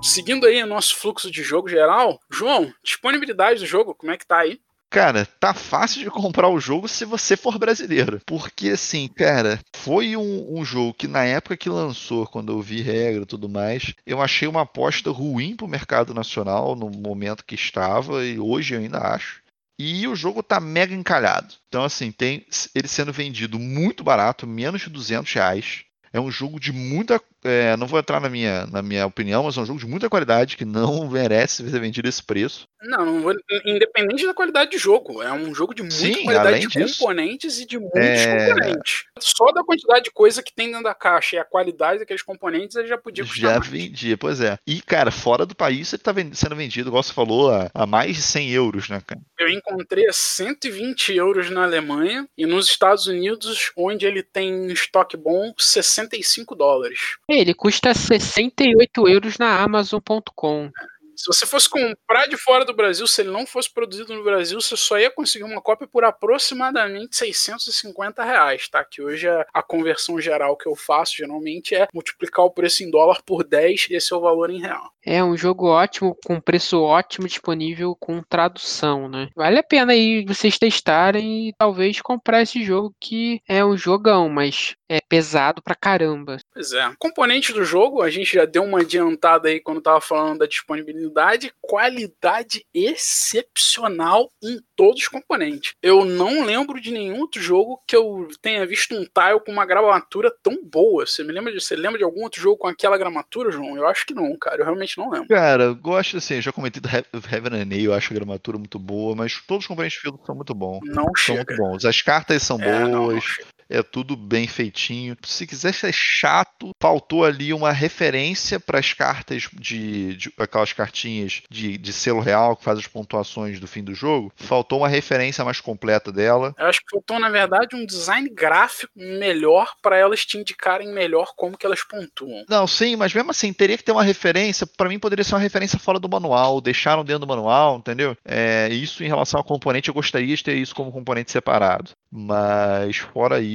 [0.01, 4.27] Seguindo aí o nosso fluxo de jogo geral, João, disponibilidade do jogo, como é que
[4.27, 4.61] tá aí?
[4.95, 8.21] Cara, tá fácil de comprar o jogo se você for brasileiro.
[8.25, 12.81] Porque, assim, cara, foi um, um jogo que na época que lançou, quando eu vi
[12.81, 17.55] regra e tudo mais, eu achei uma aposta ruim pro mercado nacional no momento que
[17.55, 19.41] estava, e hoje eu ainda acho.
[19.77, 21.53] E o jogo tá mega encalhado.
[21.67, 25.83] Então, assim, tem ele sendo vendido muito barato, menos de 200 reais.
[26.13, 29.57] É um jogo de muita é, não vou entrar na minha, na minha opinião, mas
[29.57, 32.67] é um jogo de muita qualidade que não merece ser vendido esse preço.
[32.81, 33.33] Não, não vou,
[33.65, 37.59] independente da qualidade de jogo, é um jogo de muita Sim, qualidade de disso, componentes
[37.59, 38.47] e de muitos é...
[38.47, 39.05] componentes.
[39.19, 42.75] Só da quantidade de coisa que tem dentro da caixa e a qualidade daqueles componentes,
[42.75, 43.67] ele já podia custar Já mais.
[43.67, 44.57] vendia, pois é.
[44.67, 48.15] E, cara, fora do país ele tá sendo vendido, igual você falou, a, a mais
[48.15, 49.21] de 100 euros, né, cara?
[49.39, 55.17] Eu encontrei a 120 euros na Alemanha e nos Estados Unidos, onde ele tem estoque
[55.17, 57.17] bom, 65 dólares.
[57.39, 60.71] Ele custa 68 euros na Amazon.com.
[61.15, 64.59] Se você fosse comprar de fora do Brasil, se ele não fosse produzido no Brasil,
[64.59, 68.83] você só ia conseguir uma cópia por aproximadamente 650 reais, tá?
[68.83, 72.91] Que hoje é a conversão geral que eu faço, geralmente, é multiplicar o preço em
[72.91, 74.91] dólar por 10, esse é o valor em real.
[75.05, 79.29] É um jogo ótimo, com preço ótimo, disponível com tradução, né?
[79.35, 84.27] Vale a pena aí vocês testarem e talvez comprar esse jogo que é um jogão,
[84.27, 86.37] mas é pesado pra caramba.
[86.53, 86.91] Pois é.
[86.99, 91.53] Componente do jogo, a gente já deu uma adiantada aí quando tava falando da disponibilidade,
[91.61, 95.73] qualidade excepcional em todos os componentes.
[95.81, 99.65] Eu não lembro de nenhum outro jogo que eu tenha visto um tile com uma
[99.65, 101.05] gramatura tão boa.
[101.05, 103.75] Você me lembra de, você lembra de algum outro jogo com aquela gramatura, João?
[103.75, 104.61] Eu acho que não, cara.
[104.61, 105.27] Eu realmente não lembro.
[105.27, 109.15] Cara, eu gosto assim, já comentei do Heaven and eu acho a gramatura muito boa,
[109.15, 110.79] mas todos os componentes de filme são muito bons.
[110.83, 111.43] Não são chega.
[111.45, 111.85] muito bons.
[111.85, 112.89] As cartas são é, boas.
[112.89, 115.17] Não, não é tudo bem feitinho.
[115.23, 121.41] Se quiser ser chato, faltou ali uma referência para as cartas de, de, aquelas cartinhas
[121.49, 124.31] de, de selo real que faz as pontuações do fim do jogo.
[124.35, 126.53] Faltou uma referência mais completa dela.
[126.57, 131.33] Eu acho que faltou na verdade um design gráfico melhor para elas te indicarem melhor
[131.35, 132.45] como que elas pontuam.
[132.47, 134.67] Não, sim, mas mesmo assim teria que ter uma referência.
[134.67, 136.61] Para mim poderia ser uma referência fora do manual.
[136.61, 138.15] Deixaram dentro do manual, entendeu?
[138.23, 141.91] É, isso em relação ao componente eu gostaria de ter isso como componente separado.
[142.11, 143.54] Mas fora isso.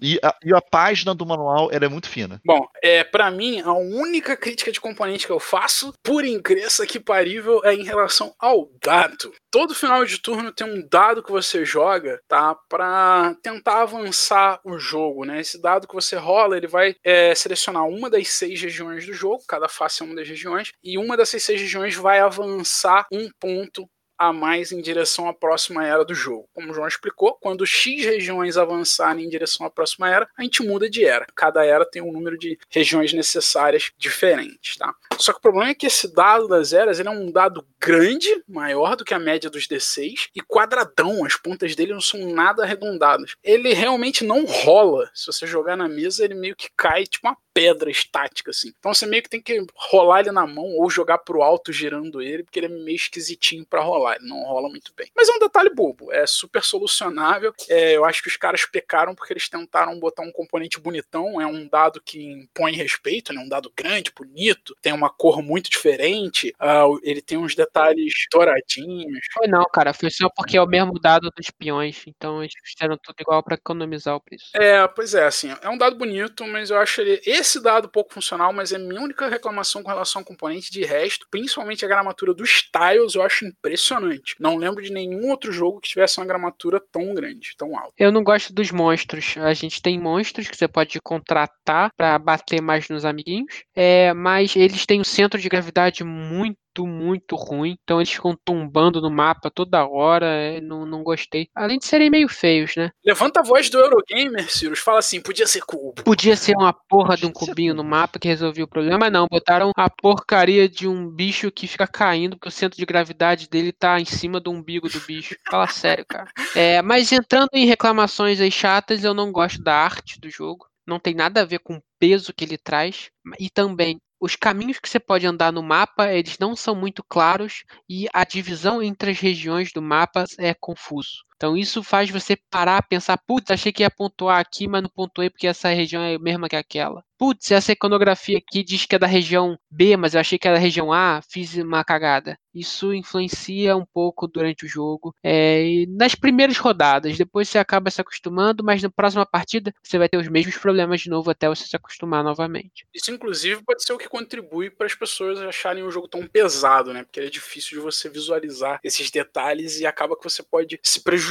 [0.00, 2.40] E a, e a página do manual é muito fina.
[2.44, 7.00] Bom, é para mim, a única crítica de componente que eu faço, por incrível que
[7.00, 9.32] parível, é em relação ao dado.
[9.50, 12.54] Todo final de turno tem um dado que você joga, tá?
[12.68, 15.40] Pra tentar avançar o jogo, né?
[15.40, 19.42] Esse dado que você rola, ele vai é, selecionar uma das seis regiões do jogo,
[19.48, 23.88] cada face é uma das regiões, e uma dessas seis regiões vai avançar um ponto
[24.20, 26.46] a mais em direção à próxima era do jogo.
[26.52, 30.62] Como o João explicou, quando X regiões avançarem em direção à próxima era, a gente
[30.62, 31.26] muda de era.
[31.34, 34.94] Cada era tem um número de regiões necessárias diferentes, tá?
[35.16, 38.42] Só que o problema é que esse dado das eras ele é um dado grande,
[38.46, 41.24] maior do que a média dos D6 e quadradão.
[41.24, 43.34] As pontas dele não são nada arredondadas.
[43.42, 45.10] Ele realmente não rola.
[45.14, 48.72] Se você jogar na mesa, ele meio que cai tipo uma pedra estática, assim.
[48.78, 52.22] Então você meio que tem que rolar ele na mão ou jogar pro alto girando
[52.22, 54.09] ele, porque ele é meio esquisitinho para rolar.
[54.16, 55.10] Ele não rola muito bem.
[55.14, 56.12] Mas é um detalhe bobo.
[56.12, 57.52] É super solucionável.
[57.68, 61.40] É, eu acho que os caras pecaram porque eles tentaram botar um componente bonitão.
[61.40, 63.40] É um dado que impõe respeito, né?
[63.40, 64.74] Um dado grande, bonito.
[64.80, 66.52] Tem uma cor muito diferente.
[66.60, 69.26] Uh, ele tem uns detalhes douradinhos.
[69.32, 69.92] Foi não, cara.
[69.92, 72.02] Foi só porque é o mesmo dado dos peões.
[72.06, 74.50] Então eles fizeram tudo igual para economizar o preço.
[74.54, 75.54] É, pois é, assim.
[75.62, 79.00] É um dado bonito, mas eu acho ele esse dado pouco funcional, mas é minha
[79.00, 80.70] única reclamação com relação ao componente.
[80.70, 83.99] De resto, principalmente a gramatura dos tiles, eu acho impressionante.
[84.38, 87.94] Não lembro de nenhum outro jogo que tivesse uma gramatura tão grande, tão alta.
[87.98, 89.34] Eu não gosto dos monstros.
[89.38, 94.54] A gente tem monstros que você pode contratar para bater mais nos amiguinhos, é, mas
[94.56, 97.76] eles têm um centro de gravidade muito muito, muito ruim.
[97.82, 100.26] Então eles ficam tombando no mapa toda hora.
[100.26, 101.48] É, não, não gostei.
[101.54, 102.90] Além de serem meio feios, né?
[103.04, 104.78] Levanta a voz do Eurogamer, Cirus.
[104.78, 106.02] Fala assim: podia ser cubo.
[106.02, 108.98] Podia ser uma porra de um cubinho no mapa que resolvia o problema.
[108.98, 112.86] Mas não, botaram a porcaria de um bicho que fica caindo, porque o centro de
[112.86, 115.36] gravidade dele tá em cima do umbigo do bicho.
[115.50, 116.30] Fala sério, cara.
[116.54, 120.68] É, mas entrando em reclamações aí chatas, eu não gosto da arte do jogo.
[120.86, 123.10] Não tem nada a ver com o peso que ele traz.
[123.38, 127.64] E também os caminhos que você pode andar no mapa, eles não são muito claros
[127.88, 131.24] e a divisão entre as regiões do mapa é confuso.
[131.40, 135.30] Então isso faz você parar, pensar, putz, achei que ia pontuar aqui, mas não pontuei
[135.30, 137.02] porque essa região é a mesma que aquela.
[137.18, 140.56] Putz, essa iconografia aqui diz que é da região B, mas eu achei que era
[140.56, 142.38] da região A, fiz uma cagada.
[142.54, 145.14] Isso influencia um pouco durante o jogo.
[145.22, 150.08] É, nas primeiras rodadas, depois você acaba se acostumando, mas na próxima partida você vai
[150.08, 152.86] ter os mesmos problemas de novo até você se acostumar novamente.
[152.92, 156.92] Isso, inclusive, pode ser o que contribui para as pessoas acharem o jogo tão pesado,
[156.92, 157.04] né?
[157.04, 161.29] Porque é difícil de você visualizar esses detalhes e acaba que você pode se prejudicar,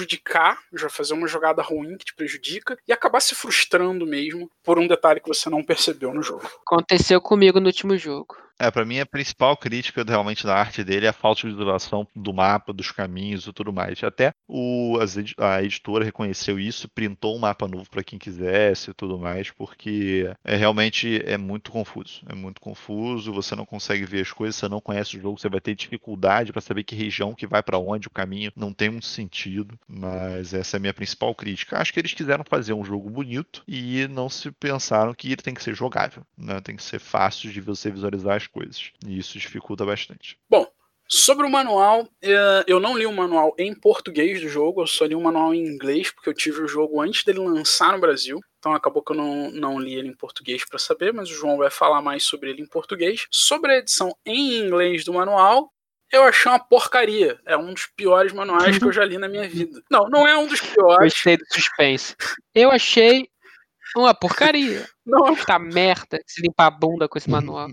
[0.73, 4.87] já fazer uma jogada ruim que te prejudica e acabar se frustrando mesmo por um
[4.87, 6.49] detalhe que você não percebeu no jogo.
[6.65, 8.35] Aconteceu comigo no último jogo.
[8.61, 12.05] É, para mim a principal crítica realmente da arte dele é a falta de visualização
[12.13, 14.03] do mapa, dos caminhos e tudo mais.
[14.03, 14.97] Até o,
[15.37, 20.29] a editora reconheceu isso, printou um mapa novo para quem quisesse e tudo mais, porque
[20.43, 22.21] é realmente é muito confuso.
[22.27, 25.47] É muito confuso, você não consegue ver as coisas, você não conhece o jogo, você
[25.47, 28.89] vai ter dificuldade para saber que região que vai para onde, o caminho não tem
[28.89, 29.79] muito sentido.
[29.87, 31.79] Mas essa é a minha principal crítica.
[31.79, 35.53] Acho que eles quiseram fazer um jogo bonito e não se pensaram que ele tem
[35.53, 36.59] que ser jogável, né?
[36.59, 38.91] Tem que ser fácil de você visualizar as coisas.
[39.05, 40.37] E isso dificulta bastante.
[40.49, 40.67] Bom,
[41.11, 45.05] Sobre o manual, é, eu não li o manual em português do jogo, eu só
[45.05, 48.39] li o manual em inglês, porque eu tive o jogo antes dele lançar no Brasil.
[48.59, 51.57] Então acabou que eu não, não li ele em português para saber, mas o João
[51.57, 53.25] vai falar mais sobre ele em português.
[53.31, 55.73] Sobre a edição em inglês do manual,
[56.11, 57.39] eu achei uma porcaria.
[57.43, 59.81] É um dos piores manuais que eu já li na minha vida.
[59.89, 61.13] Não, não é um dos piores.
[61.13, 62.15] Gostei do suspense.
[62.53, 63.27] Eu achei
[63.95, 64.87] uma porcaria.
[65.09, 65.35] Não.
[65.35, 67.67] Tá merda se limpar a bunda com esse manual.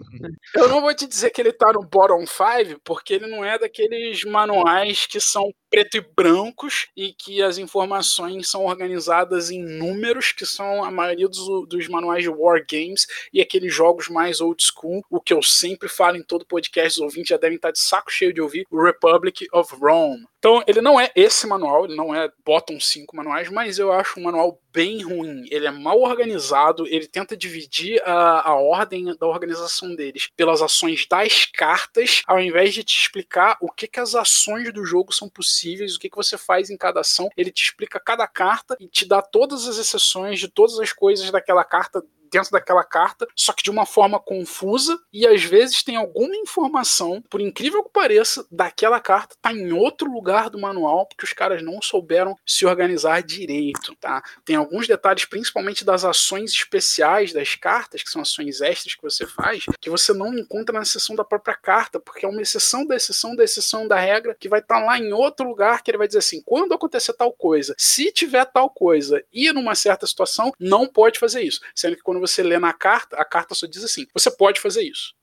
[0.55, 3.59] Eu não vou te dizer que ele tá no bottom 5, porque ele não é
[3.59, 10.33] daqueles manuais que são preto e brancos e que as informações são organizadas em números,
[10.33, 14.64] que são a maioria dos, dos manuais de War Games e aqueles jogos mais old
[14.64, 17.79] school, o que eu sempre falo em todo podcast, os ouvintes já devem estar de
[17.79, 20.24] saco cheio de ouvir, o Republic of Rome.
[20.39, 24.20] Então, ele não é esse manual, ele não é bottom 5 manuais, mas eu acho
[24.20, 25.45] um manual bem ruim.
[25.51, 31.07] Ele é mal organizado, ele tenta dividir a, a ordem da organização deles pelas ações
[31.09, 35.29] das cartas, ao invés de te explicar o que, que as ações do jogo são
[35.29, 35.65] possíveis,
[35.96, 37.28] o que, que você faz em cada ação.
[37.36, 41.30] Ele te explica cada carta e te dá todas as exceções de todas as coisas
[41.30, 45.97] daquela carta dentro daquela carta, só que de uma forma confusa e às vezes tem
[45.97, 51.24] alguma informação, por incrível que pareça, daquela carta tá em outro lugar do manual porque
[51.24, 54.22] os caras não souberam se organizar direito, tá?
[54.45, 59.27] Tem alguns detalhes, principalmente das ações especiais das cartas, que são ações extras que você
[59.27, 62.97] faz, que você não encontra na seção da própria carta, porque é uma exceção da
[62.97, 65.99] exceção da exceção da regra que vai estar tá lá em outro lugar que ele
[65.99, 70.53] vai dizer assim: quando acontecer tal coisa, se tiver tal coisa e numa certa situação,
[70.59, 71.61] não pode fazer isso.
[71.74, 74.82] Sendo que quando você lê na carta, a carta só diz assim: você pode fazer
[74.82, 75.14] isso.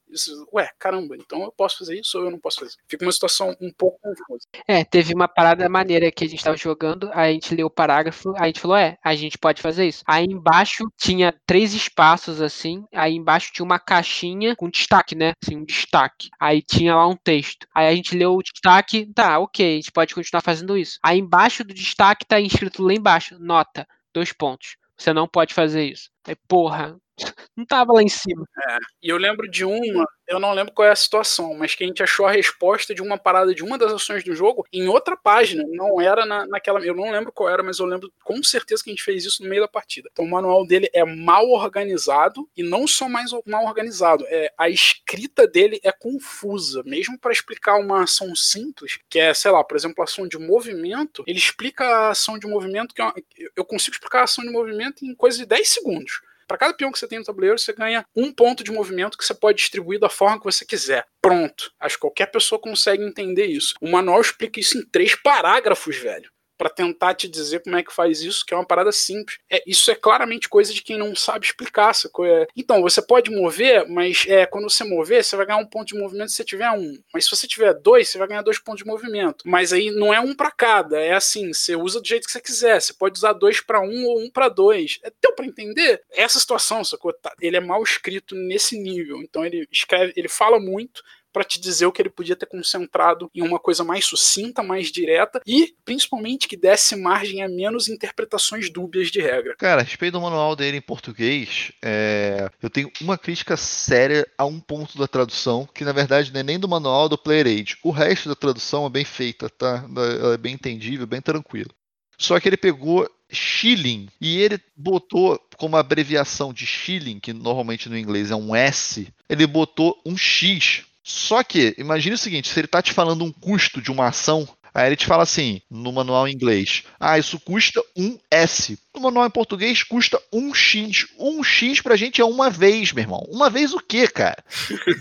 [0.54, 2.76] Ué, caramba, então eu posso fazer isso ou eu não posso fazer?
[2.88, 4.48] Fica uma situação um pouco confusa.
[4.68, 8.34] É, teve uma parada maneira que a gente estava jogando, a gente leu o parágrafo,
[8.38, 10.04] a gente falou, é, a gente pode fazer isso.
[10.08, 15.34] Aí embaixo tinha três espaços assim, aí embaixo tinha uma caixinha com destaque, né?
[15.44, 16.30] Assim, um destaque.
[16.40, 17.68] Aí tinha lá um texto.
[17.74, 21.00] Aí a gente leu o destaque, tá, ok, a gente pode continuar fazendo isso.
[21.04, 24.76] Aí embaixo do destaque tá escrito lá embaixo, nota, dois pontos.
[25.04, 26.10] Você não pode fazer isso.
[26.26, 26.98] Aí, porra,
[27.56, 28.46] não tava lá em cima.
[28.68, 31.84] É, e eu lembro de uma, eu não lembro qual é a situação, mas que
[31.84, 34.88] a gente achou a resposta de uma parada de uma das ações do jogo em
[34.88, 38.42] outra página, não era na, naquela, eu não lembro qual era, mas eu lembro com
[38.44, 40.10] certeza que a gente fez isso no meio da partida.
[40.12, 44.70] Então o manual dele é mal organizado e não só mais mal organizado, é a
[44.70, 49.78] escrita dele é confusa, mesmo para explicar uma ação simples, que é, sei lá, por
[49.78, 53.12] exemplo, a ação de movimento, ele explica a ação de movimento que é
[53.56, 56.22] eu consigo explicar a ação de movimento em coisa de 10 segundos.
[56.48, 59.26] Para cada peão que você tem no tabuleiro, você ganha um ponto de movimento que
[59.26, 61.06] você pode distribuir da forma que você quiser.
[61.22, 61.72] Pronto.
[61.80, 63.74] Acho que qualquer pessoa consegue entender isso.
[63.82, 66.33] O manual explica isso em três parágrafos, velho
[66.64, 69.38] para tentar te dizer como é que faz isso, que é uma parada simples.
[69.52, 71.94] É, isso é claramente coisa de quem não sabe explicar.
[71.94, 72.26] Sacou?
[72.26, 75.90] É, então, você pode mover, mas é, quando você mover, você vai ganhar um ponto
[75.90, 76.98] de movimento se você tiver um.
[77.14, 79.44] Mas se você tiver dois, você vai ganhar dois pontos de movimento.
[79.46, 82.40] Mas aí não é um para cada, é assim, você usa do jeito que você
[82.40, 82.82] quiser.
[82.82, 85.00] Você pode usar dois para um ou um para dois.
[85.04, 86.02] É, deu para entender?
[86.14, 87.12] Essa situação, sacou?
[87.12, 89.22] Tá, ele é mal escrito nesse nível.
[89.22, 91.04] Então ele escreve, ele fala muito,
[91.34, 94.92] para te dizer o que ele podia ter concentrado em uma coisa mais sucinta, mais
[94.92, 99.56] direta e principalmente que desse margem a menos interpretações dúbias de regra.
[99.58, 102.48] Cara, a respeito do manual dele em português, é...
[102.62, 106.44] eu tenho uma crítica séria a um ponto da tradução, que na verdade não é
[106.44, 107.78] nem do manual do Player Age.
[107.84, 109.84] O resto da tradução é bem feita, tá?
[109.96, 111.72] Ela é bem entendível, bem tranquilo.
[112.18, 117.98] Só que ele pegou shilling e ele botou como abreviação de shilling, que normalmente no
[117.98, 122.66] inglês é um S, ele botou um X só que, imagine o seguinte: se ele
[122.66, 126.28] está te falando um custo de uma ação, Aí ele te fala assim, no manual
[126.28, 128.80] em inglês, ah, isso custa um S.
[128.96, 131.08] No manual em português custa um X.
[131.18, 133.26] Um X pra gente é uma vez, meu irmão.
[133.28, 134.44] Uma vez o quê, cara?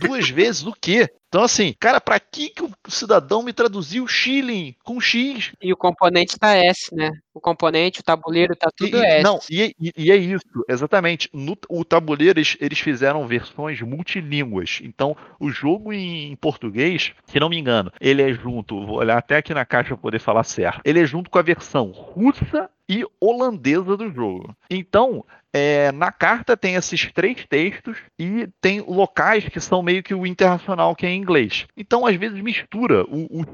[0.01, 1.11] Duas vezes o quê?
[1.33, 5.53] Então, assim, cara, pra que, que o cidadão me traduziu shilling com X?
[5.63, 7.11] E o componente tá S, né?
[7.33, 9.23] O componente, o tabuleiro, tá tudo e, S.
[9.23, 11.31] Não, e, e, é isso, exatamente.
[11.33, 14.81] No, o tabuleiro, eles, eles, fizeram versões multilínguas.
[14.83, 19.17] Então, o jogo em, em, português, se não me engano, ele é junto, vou olhar
[19.17, 20.83] até aqui na caixa para poder falar certo.
[20.85, 24.55] Ele é junto com a versão russa e holandesa do jogo.
[24.69, 30.15] Então, é, na carta tem esses três textos e tem locais que são meio que
[30.15, 31.67] o internacional, que é em inglês.
[31.77, 33.47] Então, às vezes, mistura o, o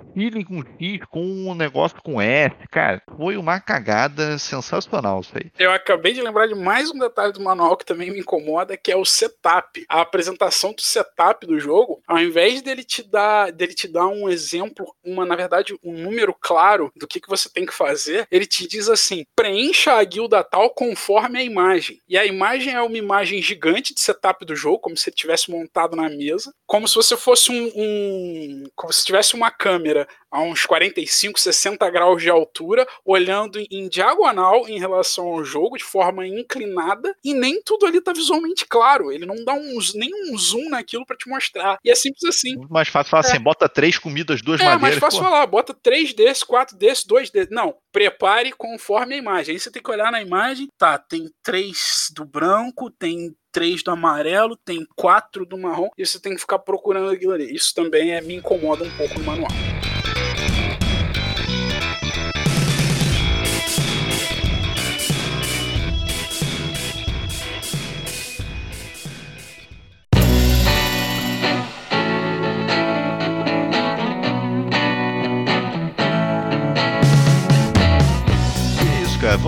[0.45, 2.55] com X com um negócio com S.
[2.71, 5.51] Cara, foi uma cagada sensacional isso aí.
[5.59, 8.93] Eu acabei de lembrar de mais um detalhe do manual que também me incomoda, que
[8.93, 9.85] é o setup.
[9.89, 14.29] A apresentação do setup do jogo, ao invés dele te dar, dele te dar um
[14.29, 18.47] exemplo, uma, na verdade, um número claro do que, que você tem que fazer, ele
[18.47, 22.03] te diz assim: preencha a guilda tal conforme a imagem imagem.
[22.09, 25.51] E a imagem é uma imagem gigante de setup do jogo, como se ele tivesse
[25.51, 30.43] montado na mesa, como se você fosse um, um como se tivesse uma câmera a
[30.43, 36.27] uns 45, 60 graus de altura, olhando em diagonal em relação ao jogo, de forma
[36.27, 39.11] inclinada, e nem tudo ali tá visualmente claro.
[39.11, 41.79] Ele não dá um, nem um zoom naquilo para te mostrar.
[41.83, 42.57] E é simples assim.
[42.57, 43.31] Muito mais fácil falar é.
[43.31, 44.83] assim, bota três comidas, duas é, maneiras.
[44.83, 45.25] É mais fácil pô.
[45.25, 47.51] falar, bota três desses, quatro desses, dois desses.
[47.51, 49.55] Não, prepare conforme a imagem.
[49.55, 53.91] Aí você tem que olhar na imagem, tá, tem três do branco, tem três do
[53.91, 57.55] amarelo, tem quatro do marrom, e você tem que ficar procurando aquilo ali.
[57.55, 59.78] Isso também é, me incomoda um pouco no manual.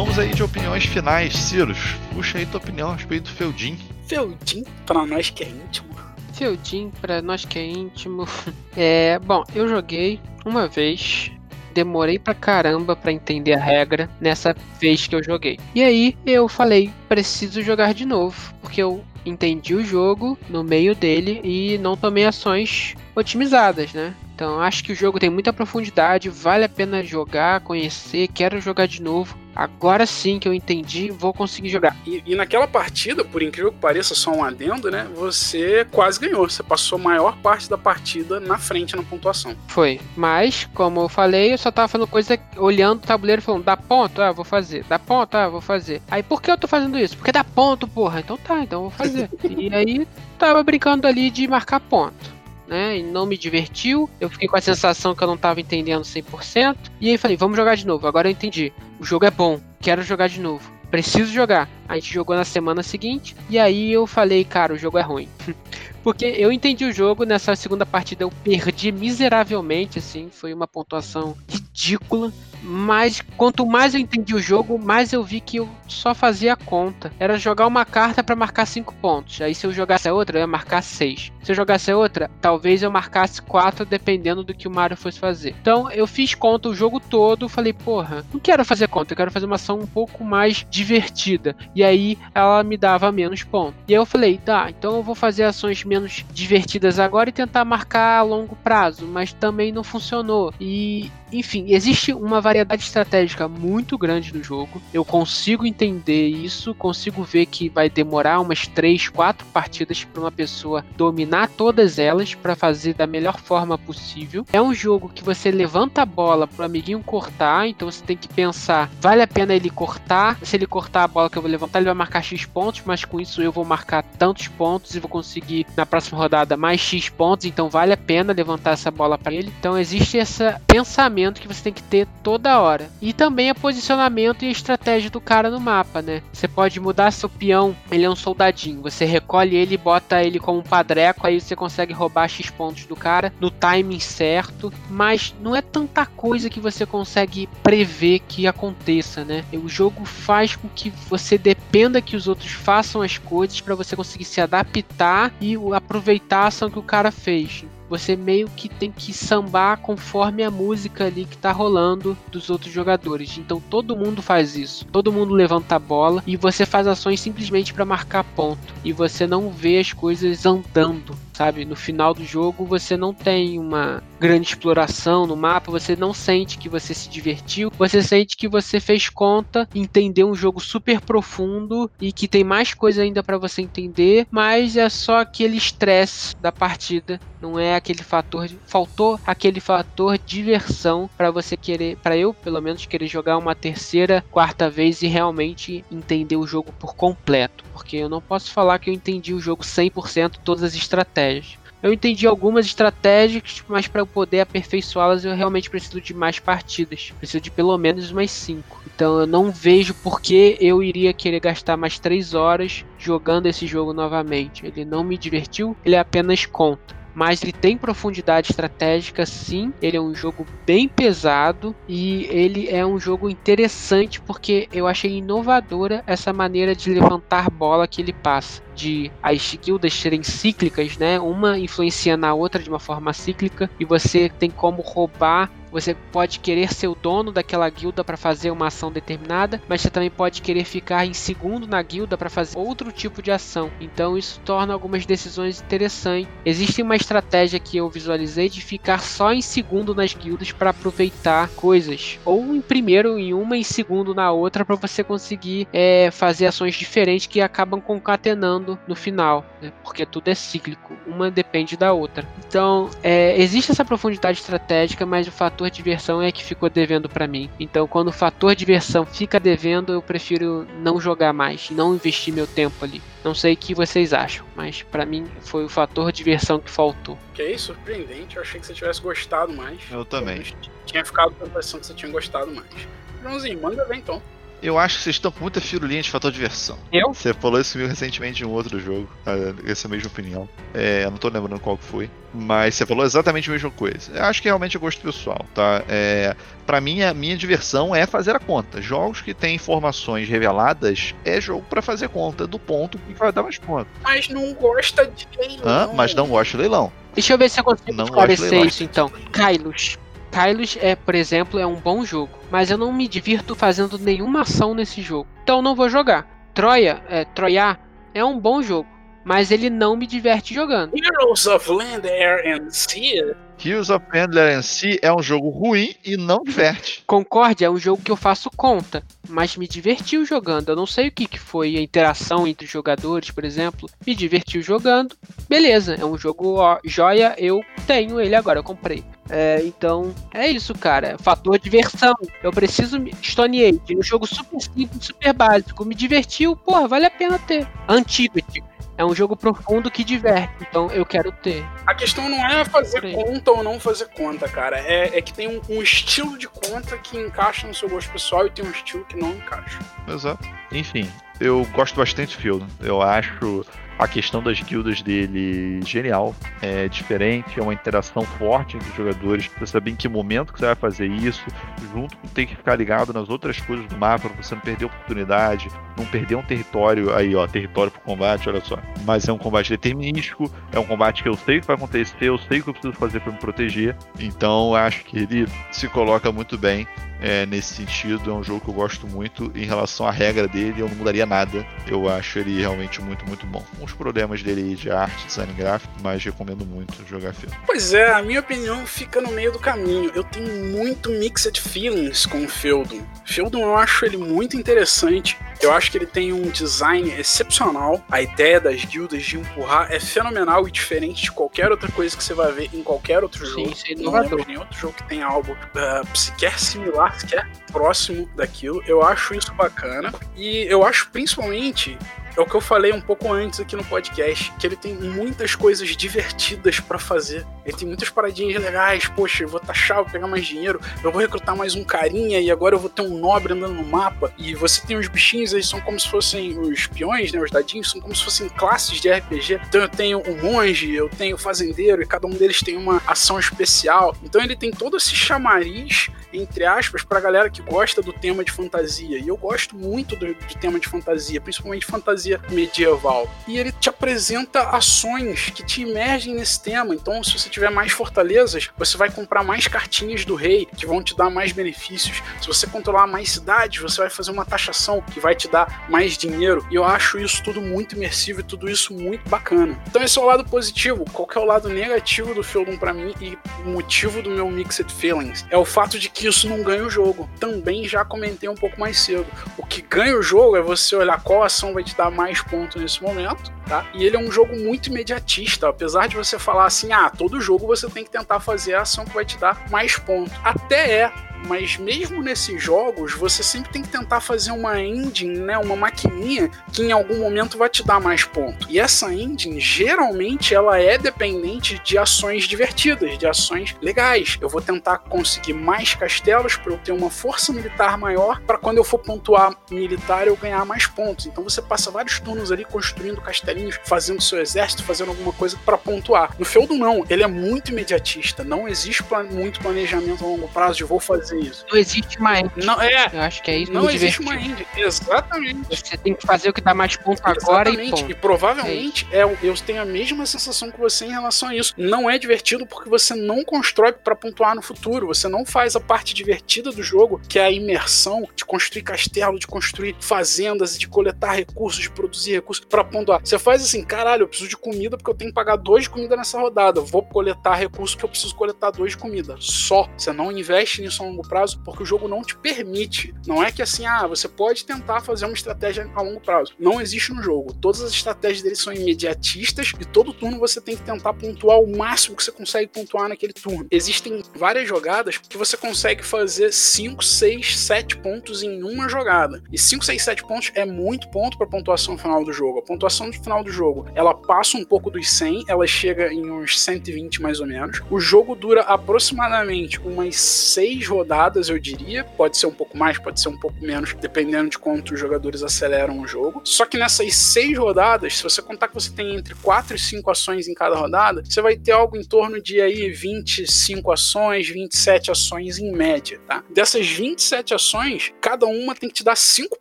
[0.01, 1.95] Vamos aí de opiniões finais, Cirus.
[2.15, 3.77] Puxa aí tua opinião a respeito do Feudin.
[4.07, 5.91] Feudin, pra nós que é íntimo.
[6.33, 8.27] Feudin, pra nós que é íntimo.
[8.75, 11.31] É, bom, eu joguei uma vez.
[11.75, 15.59] Demorei pra caramba pra entender a regra nessa vez que eu joguei.
[15.75, 20.95] E aí eu falei, preciso jogar de novo, porque eu entendi o jogo no meio
[20.95, 24.15] dele e não tomei ações otimizadas, né?
[24.35, 28.87] Então acho que o jogo tem muita profundidade, vale a pena jogar, conhecer, quero jogar
[28.87, 29.37] de novo.
[29.61, 31.95] Agora sim que eu entendi, vou conseguir jogar.
[32.07, 35.07] E, e, naquela partida, por incrível que pareça, só um adendo, né?
[35.15, 36.49] Você quase ganhou.
[36.49, 39.55] Você passou a maior parte da partida na frente na pontuação.
[39.69, 40.01] Foi.
[40.17, 43.77] Mas, como eu falei, eu só tava fazendo coisa olhando o tabuleiro e falando, dá
[43.77, 44.23] ponto?
[44.23, 44.83] Ah, vou fazer.
[44.89, 45.35] Dá ponto?
[45.35, 46.01] Ah, vou fazer.
[46.11, 47.19] Aí por que eu tô fazendo isso?
[47.19, 48.21] Porque dá ponto, porra.
[48.21, 49.29] Então tá, então eu vou fazer.
[49.45, 50.09] e aí
[50.39, 52.40] tava brincando ali de marcar ponto
[52.71, 52.99] né?
[52.99, 54.09] E não me divertiu.
[54.21, 56.77] Eu fiquei com a sensação que eu não estava entendendo 100%.
[57.01, 58.07] E aí falei, vamos jogar de novo.
[58.07, 58.73] Agora eu entendi.
[59.01, 60.73] O jogo é bom, quero jogar de novo.
[60.89, 61.69] Preciso jogar.
[61.89, 63.37] A gente jogou na semana seguinte.
[63.49, 65.29] E aí eu falei, cara, o jogo é ruim.
[66.03, 71.37] Porque eu entendi o jogo, nessa segunda partida eu perdi miseravelmente, assim, foi uma pontuação
[71.47, 72.33] ridícula.
[72.63, 77.13] Mas quanto mais eu entendi o jogo, mais eu vi que eu só fazia conta.
[77.19, 79.41] Era jogar uma carta para marcar 5 pontos.
[79.41, 81.33] Aí se eu jogasse a outra, eu ia marcar 6.
[81.43, 85.19] Se eu jogasse a outra, talvez eu marcasse 4, dependendo do que o Mario fosse
[85.19, 85.55] fazer.
[85.61, 89.31] Então eu fiz conta o jogo todo, falei, porra, não quero fazer conta, eu quero
[89.31, 91.57] fazer uma ação um pouco mais divertida.
[91.75, 93.81] E aí ela me dava menos pontos.
[93.89, 97.65] E aí eu falei, tá, então eu vou fazer ações menos divertidas agora e tentar
[97.65, 99.07] marcar a longo prazo.
[99.07, 100.53] Mas também não funcionou.
[100.61, 104.81] E enfim, existe uma variedade estratégica muito grande no jogo.
[104.93, 110.33] Eu consigo entender isso, consigo ver que vai demorar umas 3, 4 partidas para uma
[110.33, 114.45] pessoa dominar todas elas para fazer da melhor forma possível.
[114.53, 118.29] É um jogo que você levanta a bola pro amiguinho cortar, então você tem que
[118.29, 120.39] pensar, vale a pena ele cortar?
[120.43, 123.05] Se ele cortar a bola que eu vou levantar, ele vai marcar X pontos, mas
[123.05, 127.09] com isso eu vou marcar tantos pontos e vou conseguir na próxima rodada mais X
[127.09, 129.53] pontos, então vale a pena levantar essa bola para ele.
[129.59, 132.91] Então existe esse pensamento pensamento que você tem que ter toda hora.
[133.01, 136.23] E também é posicionamento e estratégia do cara no mapa, né?
[136.33, 138.83] Você pode mudar seu peão, ele é um soldadinho.
[138.83, 142.87] Você recolhe ele e bota ele como um padreco, aí você consegue roubar X pontos
[142.87, 144.73] do cara no timing certo.
[144.89, 149.45] Mas não é tanta coisa que você consegue prever que aconteça, né?
[149.53, 153.95] O jogo faz com que você dependa que os outros façam as coisas para você
[153.95, 158.93] conseguir se adaptar e aproveitar a ação que o cara fez você meio que tem
[158.93, 163.37] que sambar conforme a música ali que tá rolando dos outros jogadores.
[163.37, 164.87] Então todo mundo faz isso.
[164.87, 168.73] Todo mundo levanta a bola e você faz ações simplesmente para marcar ponto.
[168.85, 171.65] E você não vê as coisas andando sabe?
[171.65, 176.59] No final do jogo você não tem uma grande exploração no mapa, você não sente
[176.59, 181.91] que você se divertiu, você sente que você fez conta, entendeu um jogo super profundo
[181.99, 186.53] e que tem mais coisa ainda para você entender, mas é só aquele estresse da
[186.53, 192.35] partida, não é aquele fator de, faltou aquele fator diversão para você querer, para eu
[192.35, 197.65] pelo menos querer jogar uma terceira, quarta vez e realmente entender o jogo por completo,
[197.81, 201.59] porque eu não posso falar que eu entendi o jogo 100% todas as estratégias.
[201.83, 207.11] Eu entendi algumas estratégias, mas para eu poder aperfeiçoá-las eu realmente preciso de mais partidas.
[207.19, 208.83] Preciso de pelo menos umas 5.
[208.95, 213.67] Então eu não vejo por que eu iria querer gastar mais 3 horas jogando esse
[213.67, 214.67] jogo novamente.
[214.67, 219.73] Ele não me divertiu, ele apenas conta mas ele tem profundidade estratégica sim.
[219.81, 225.19] Ele é um jogo bem pesado e ele é um jogo interessante porque eu achei
[225.19, 228.63] inovadora essa maneira de levantar bola que ele passa.
[228.81, 231.21] De as guildas serem cíclicas, né?
[231.21, 236.41] Uma influenciando a outra de uma forma cíclica e você tem como roubar você pode
[236.41, 240.43] querer ser o dono daquela guilda para fazer uma ação determinada, mas você também pode
[240.43, 243.71] querer ficar em segundo na guilda para fazer outro tipo de ação.
[243.81, 246.29] Então isso torna algumas decisões interessantes.
[246.45, 251.49] Existe uma estratégia que eu visualizei de ficar só em segundo nas guildas para aproveitar
[251.51, 256.47] coisas, ou em primeiro em uma e segundo na outra para você conseguir é, fazer
[256.47, 259.73] ações diferentes que acabam concatenando no final, né?
[259.83, 262.27] porque tudo é cíclico, uma depende da outra.
[262.47, 267.27] Então é, existe essa profundidade estratégica, mas o fator diversão é que ficou devendo para
[267.27, 267.51] mim.
[267.59, 272.47] Então, quando o fator diversão fica devendo, eu prefiro não jogar mais, não investir meu
[272.47, 273.01] tempo ali.
[273.23, 277.19] Não sei o que vocês acham, mas para mim foi o fator diversão que faltou.
[277.31, 278.37] Ok, surpreendente.
[278.37, 279.79] Eu achei que você tivesse gostado mais.
[279.91, 280.39] Eu também.
[280.39, 280.45] Eu
[280.87, 282.89] tinha ficado com a impressão que você tinha gostado mais.
[283.23, 284.23] Joãozinho, manda ver então.
[284.63, 286.79] Eu acho que vocês estão com muita firulinha de fator diversão.
[286.93, 287.15] Eu?
[287.15, 289.33] Você falou isso comigo recentemente em um outro jogo, tá?
[289.67, 290.49] essa mesma opinião.
[290.75, 292.11] É, eu não tô lembrando qual que foi.
[292.33, 294.13] Mas você falou exatamente a mesma coisa.
[294.13, 295.83] Eu acho que realmente é gosto pessoal, tá?
[295.89, 296.37] É,
[296.67, 298.81] para mim, a minha diversão é fazer a conta.
[298.81, 303.43] Jogos que têm informações reveladas é jogo para fazer conta do ponto que vai dar
[303.43, 303.89] mais conta.
[304.03, 305.67] Mas não gosta de leilão.
[305.67, 305.91] Hã?
[305.95, 306.93] Mas não gosta de leilão.
[307.15, 309.11] Deixa eu ver se eu consigo não esclarecer isso então.
[309.33, 309.99] Kylos,
[310.31, 314.43] Kylos é, por exemplo, é um bom jogo, mas eu não me divirto fazendo nenhuma
[314.43, 315.29] ação nesse jogo.
[315.43, 316.27] Então não vou jogar.
[316.55, 317.79] Troia, é, Troia
[318.15, 318.89] é um bom jogo,
[319.25, 320.95] mas ele não me diverte jogando.
[320.97, 325.95] Heroes of Land, Air and Sea Heroes of Pendler em si é um jogo ruim
[326.05, 327.03] e não diverte.
[327.07, 330.71] Concorde é um jogo que eu faço conta, mas me divertiu jogando.
[330.71, 333.89] Eu não sei o que, que foi a interação entre os jogadores, por exemplo.
[334.07, 335.15] Me divertiu jogando.
[335.49, 339.05] Beleza, é um jogo ó, joia, eu tenho ele agora, eu comprei.
[339.29, 341.17] É, então, é isso, cara.
[341.19, 342.15] Fator diversão.
[342.43, 345.85] Eu preciso Stone Age, um jogo super simples, super básico.
[345.85, 347.69] Me divertiu, porra, vale a pena ter.
[347.89, 348.63] Antidote.
[349.01, 351.67] É um jogo profundo que diverte, então eu quero ter.
[351.87, 354.79] A questão não é fazer conta ou não fazer conta, cara.
[354.79, 358.47] É, é que tem um, um, estilo de conta que encaixa no seu gosto pessoal
[358.47, 359.79] e tem um estilo que não encaixa.
[360.07, 360.47] Exato.
[360.71, 362.67] Enfim, eu gosto bastante do filme.
[362.79, 363.65] Eu acho
[364.01, 369.51] a questão das guildas dele genial, é diferente, é uma interação forte entre os jogadores.
[369.59, 371.45] Você saber em que momento que você vai fazer isso,
[371.93, 374.87] junto com ter que ficar ligado nas outras coisas do mapa para você não perder
[374.87, 378.79] oportunidade, não perder um território aí, ó, território pro combate, olha só.
[379.05, 382.15] Mas é um combate determinístico, é um combate que eu sei o que vai acontecer,
[382.23, 383.95] eu sei o que eu preciso fazer para me proteger.
[384.19, 386.89] Então acho que ele se coloca muito bem
[387.21, 388.31] é, nesse sentido.
[388.31, 389.53] É um jogo que eu gosto muito.
[389.55, 391.67] Em relação à regra dele, eu não mudaria nada.
[391.87, 393.65] Eu acho ele realmente muito, muito bom.
[393.81, 397.55] Uns problemas dele de arte, design gráfico, mas recomendo muito jogar filme.
[397.67, 400.11] Pois é, a minha opinião fica no meio do caminho.
[400.15, 403.03] Eu tenho muito mixed feelings com o Feudum.
[403.25, 405.37] Feudum eu acho ele muito interessante.
[405.61, 408.03] Eu acho que ele tem um design excepcional.
[408.11, 412.25] A ideia das guildas de empurrar é fenomenal e diferente de qualquer outra coisa que
[412.25, 413.75] você vai ver em qualquer outro jogo.
[413.77, 418.83] Sim, não lembro nenhum outro jogo que tenha algo uh, sequer similar, sequer próximo daquilo.
[418.87, 420.13] Eu acho isso bacana.
[420.37, 421.99] E eu acho principalmente
[422.37, 425.55] é o que eu falei um pouco antes aqui no podcast, que ele tem muitas
[425.55, 427.47] coisas divertidas para fazer.
[427.65, 431.21] Ele tem muitas paradinhas legais, poxa, eu vou taxar, vou pegar mais dinheiro, eu vou
[431.21, 434.33] recrutar mais um carinha e agora eu vou ter um nobre andando no mapa.
[434.39, 437.91] E você tem os bichinhos, eles são como se fossem os peões, né, os dadinhos,
[437.91, 439.61] são como se fossem classes de RPG.
[439.69, 443.03] Então eu tenho o monge, eu tenho o fazendeiro e cada um deles tem uma
[443.07, 444.17] ação especial.
[444.23, 448.53] Então ele tem todo esse chamariz entre aspas, pra galera que gosta do tema de
[448.53, 449.19] fantasia.
[449.19, 453.29] E eu gosto muito do, do tema de fantasia, principalmente fantasia fantasia medieval.
[453.47, 456.95] E ele te apresenta ações que te imergem nesse tema.
[456.95, 461.03] Então, se você tiver mais fortalezas, você vai comprar mais cartinhas do rei, que vão
[461.03, 462.23] te dar mais benefícios.
[462.41, 466.17] Se você controlar mais cidades, você vai fazer uma taxação que vai te dar mais
[466.17, 466.67] dinheiro.
[466.71, 469.79] E eu acho isso tudo muito imersivo e tudo isso muito bacana.
[469.89, 471.05] Então, esse é o lado positivo.
[471.13, 474.93] Qual que é o lado negativo do Feudum para mim e motivo do meu Mixed
[474.93, 475.47] Feelings?
[475.51, 477.29] É o fato de que isso não ganha o jogo.
[477.39, 479.27] Também já comentei um pouco mais cedo.
[479.57, 482.81] O que ganha o jogo é você olhar qual ação vai te dar mais pontos
[482.81, 483.87] nesse momento, tá?
[483.95, 487.67] E ele é um jogo muito imediatista, apesar de você falar assim, ah, todo jogo
[487.67, 490.33] você tem que tentar fazer a ação que vai te dar mais pontos.
[490.45, 491.13] Até é,
[491.47, 496.51] mas mesmo nesses jogos, você sempre tem que tentar fazer uma engine, né, uma maquininha
[496.73, 498.67] que em algum momento vai te dar mais ponto.
[498.69, 504.39] E essa engine, geralmente, ela é dependente de ações divertidas, de ações legais.
[504.41, 508.79] Eu vou tentar conseguir mais castelos para eu ter uma força militar maior, para quando
[508.79, 511.27] eu for pontuar militar eu ganhar mais pontos.
[511.27, 515.79] Então você passa vários turnos ali construindo castelinhos, fazendo seu exército, fazendo alguma coisa para
[515.79, 516.35] pontuar.
[516.39, 520.79] No Feudo não, ele é muito imediatista, não existe plan muito planejamento a longo prazo
[520.79, 521.65] de vou fazer fazer isso.
[521.71, 522.51] Não existe uma end.
[522.57, 523.11] Não, é.
[523.13, 523.73] Eu acho que é isso.
[523.73, 524.67] Não existe uma end.
[524.77, 525.69] Exatamente.
[525.69, 527.89] Você tem que fazer o que dá mais ponto agora Exatamente.
[527.89, 528.11] e ponto.
[528.11, 529.21] E provavelmente é.
[529.21, 529.39] é.
[529.43, 531.75] eu tenho a mesma sensação que você em relação a isso.
[531.77, 535.07] Não é divertido porque você não constrói para pontuar no futuro.
[535.07, 539.39] Você não faz a parte divertida do jogo, que é a imersão de construir castelo,
[539.39, 543.21] de construir fazendas, de coletar recursos, de produzir recursos para pontuar.
[543.25, 545.91] Você faz assim, caralho, eu preciso de comida porque eu tenho que pagar dois de
[545.91, 546.81] comida nessa rodada.
[546.81, 549.37] Vou coletar recursos que eu preciso coletar dois de comida.
[549.39, 549.89] Só.
[549.97, 553.15] Você não investe nisso a longo prazo porque o jogo não te permite.
[553.27, 556.53] Não é que assim, ah, você pode tentar fazer uma estratégia a longo prazo.
[556.59, 557.53] Não existe no jogo.
[557.55, 561.77] Todas as estratégias dele são imediatistas e todo turno você tem que tentar pontuar o
[561.77, 563.67] máximo que você consegue pontuar naquele turno.
[563.71, 569.43] Existem várias jogadas que você consegue fazer 5, 6, 7 pontos em uma jogada.
[569.53, 572.59] E 5, 6, 7 pontos é muito ponto para pontuação final do jogo.
[572.59, 576.61] A pontuação final do jogo, ela passa um pouco dos 100, ela chega em uns
[576.61, 577.83] 120 mais ou menos.
[577.91, 581.10] O jogo dura aproximadamente umas 6 rodadas,
[581.49, 582.05] eu diria.
[582.05, 585.43] Pode ser um pouco mais, pode ser um pouco menos, dependendo de quanto os jogadores
[585.43, 586.41] aceleram o jogo.
[586.45, 590.11] Só que nessas seis rodadas, se você contar que você tem entre 4 e 5
[590.11, 595.11] ações em cada rodada, você vai ter algo em torno de aí 25 ações, 27
[595.11, 596.45] ações em média, tá?
[596.51, 599.59] Dessas 27 ações, cada uma tem que te dar 5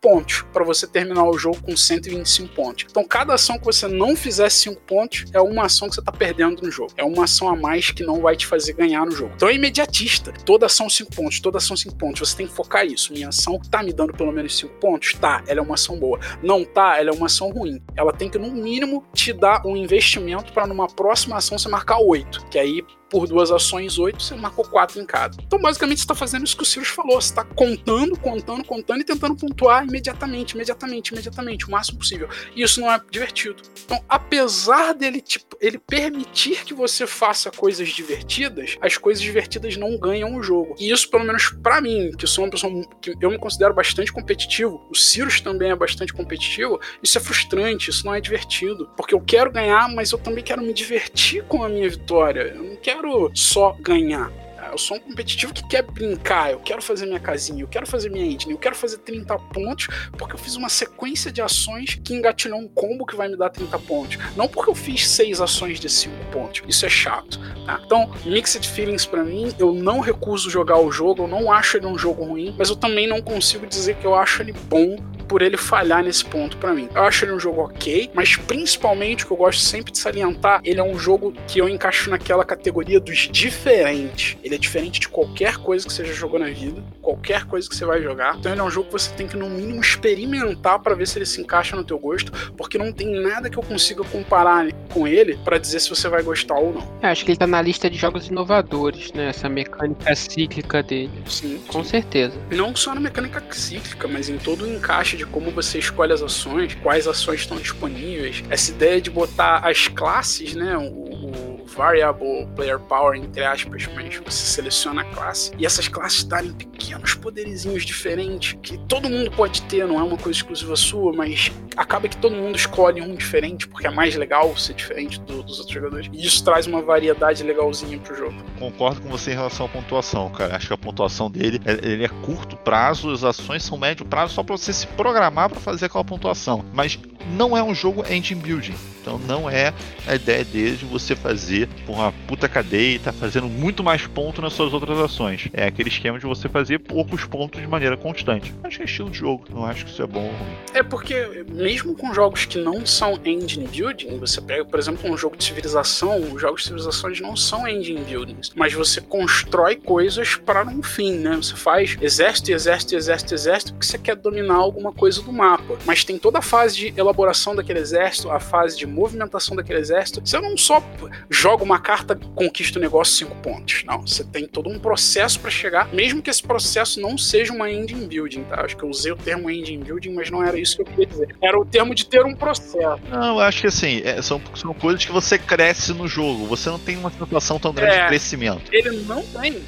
[0.00, 2.86] pontos para você terminar o jogo com 125 pontos.
[2.90, 6.12] Então, cada ação que você não fizer 5 pontos é uma ação que você tá
[6.12, 6.92] perdendo no jogo.
[6.96, 9.32] É uma ação a mais que não vai te fazer ganhar no jogo.
[9.34, 10.32] Então é imediatista.
[10.44, 12.28] Toda ação 5 pontos, toda ação 5 pontos.
[12.28, 13.12] Você tem que focar isso.
[13.12, 15.14] Minha ação tá me dando pelo menos 5 pontos?
[15.14, 16.18] Tá, ela é uma ação boa.
[16.42, 17.82] Não tá, ela é uma ação ruim.
[17.96, 21.98] Ela tem que, no mínimo, te dar um investimento para numa próxima ação você marcar
[21.98, 22.46] 8.
[22.46, 25.36] Que aí por duas ações, oito, você marcou quatro em cada.
[25.42, 27.20] Então, basicamente, você está fazendo isso que o Sirius falou.
[27.20, 32.28] Você está contando, contando, contando e tentando pontuar imediatamente, imediatamente, imediatamente, o máximo possível.
[32.54, 33.62] E isso não é divertido.
[33.84, 39.98] Então, apesar dele tipo, ele permitir que você faça coisas divertidas, as coisas divertidas não
[39.98, 40.76] ganham o jogo.
[40.78, 44.12] E isso, pelo menos para mim, que sou uma pessoa que eu me considero bastante
[44.12, 48.88] competitivo, o Sirius também é bastante competitivo, isso é frustrante, isso não é divertido.
[48.96, 52.52] Porque eu quero ganhar, mas eu também quero me divertir com a minha vitória.
[52.54, 54.30] Eu não quero quero só ganhar.
[54.70, 58.08] Eu sou um competitivo que quer brincar, eu quero fazer minha casinha, eu quero fazer
[58.08, 62.14] minha engine, eu quero fazer 30 pontos porque eu fiz uma sequência de ações que
[62.14, 64.18] engatilhou um combo que vai me dar 30 pontos.
[64.36, 66.62] Não porque eu fiz 6 ações de 5 pontos.
[66.68, 67.40] Isso é chato.
[67.66, 67.80] Tá?
[67.84, 71.86] Então, Mixed Feelings para mim, eu não recuso jogar o jogo, eu não acho ele
[71.86, 74.96] um jogo ruim, mas eu também não consigo dizer que eu acho ele bom
[75.30, 76.88] por ele falhar nesse ponto para mim.
[76.92, 80.60] Eu acho ele um jogo ok, mas principalmente o que eu gosto sempre de salientar,
[80.64, 84.36] ele é um jogo que eu encaixo naquela categoria dos diferentes.
[84.42, 87.76] Ele é diferente de qualquer coisa que você já jogou na vida, qualquer coisa que
[87.76, 88.38] você vai jogar.
[88.38, 91.16] Então ele é um jogo que você tem que no mínimo experimentar para ver se
[91.16, 95.06] ele se encaixa no teu gosto, porque não tem nada que eu consiga comparar com
[95.06, 96.98] ele para dizer se você vai gostar ou não.
[97.00, 99.28] Eu acho que ele tá na lista de jogos inovadores, né?
[99.28, 101.12] Essa mecânica cíclica dele.
[101.24, 101.62] Sim.
[101.68, 102.36] Com certeza.
[102.50, 106.22] Não só na mecânica cíclica, mas em todo o encaixe de como você escolhe as
[106.22, 108.42] ações, quais ações estão disponíveis.
[108.48, 110.76] Essa ideia de botar as classes, né?
[110.78, 116.24] O, o variable player power, entre aspas, mas você seleciona a classe e essas classes
[116.24, 121.12] darem pequenos poderizinhos diferentes que todo mundo pode ter, não é uma coisa exclusiva sua,
[121.12, 125.42] mas acaba que todo mundo escolhe um diferente porque é mais legal ser diferente do,
[125.42, 126.08] dos outros jogadores.
[126.12, 128.34] E isso traz uma variedade legalzinha pro jogo.
[128.58, 130.56] Concordo com você em relação à pontuação, cara.
[130.56, 134.42] Acho que a pontuação dele ele é curto prazo, as ações são médio prazo só
[134.42, 136.64] para você se programar para fazer aquela pontuação.
[136.72, 136.98] Mas
[137.36, 139.72] não é um jogo engine building Então não é
[140.06, 144.42] a ideia deles de você fazer uma puta cadeia e tá fazendo muito mais ponto
[144.42, 145.48] nas suas outras ações.
[145.52, 148.54] É aquele esquema de você fazer poucos pontos de maneira constante.
[148.62, 150.32] Acho que é estilo de jogo, não acho que isso é bom.
[150.74, 155.16] É porque, mesmo com jogos que não são engine building, você pega, por exemplo, um
[155.16, 160.36] jogo de civilização, os jogos de civilização não são engine buildings, mas você constrói coisas
[160.36, 161.36] para um fim, né?
[161.36, 165.78] Você faz exército, exército, exército, exército, porque você quer dominar alguma coisa do mapa.
[165.84, 170.20] Mas tem toda a fase de elaboração daquele exército, a fase de movimentação daquele exército.
[170.24, 170.82] Você não só
[171.30, 173.82] joga uma carta, conquista o negócio cinco pontos.
[173.84, 177.70] Não, você tem todo um processo para chegar, mesmo que esse processo não seja uma
[177.70, 178.62] engine building, tá?
[178.64, 181.06] Acho que eu usei o termo engine building, mas não era isso que eu queria
[181.06, 181.36] dizer.
[181.40, 183.00] Era o termo de ter um processo.
[183.10, 186.46] Não, eu acho que assim, é, são, são coisas que você cresce no jogo.
[186.46, 188.62] Você não tem uma sensação tão grande é, de crescimento.
[188.70, 189.62] Ele não tem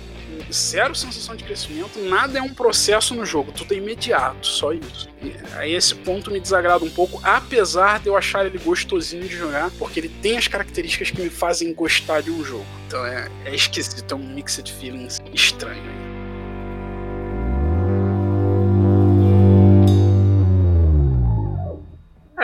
[0.52, 5.08] zero sensação de crescimento, nada é um processo no jogo, tudo é imediato, só isso.
[5.54, 9.70] Aí esse ponto me desagrada um pouco, apesar de eu achar ele gostosinho de jogar,
[9.78, 12.66] porque ele tem as características que me fazem gostar de um jogo.
[12.86, 16.11] Então é, é esquisito, é um mixed feelings estranho.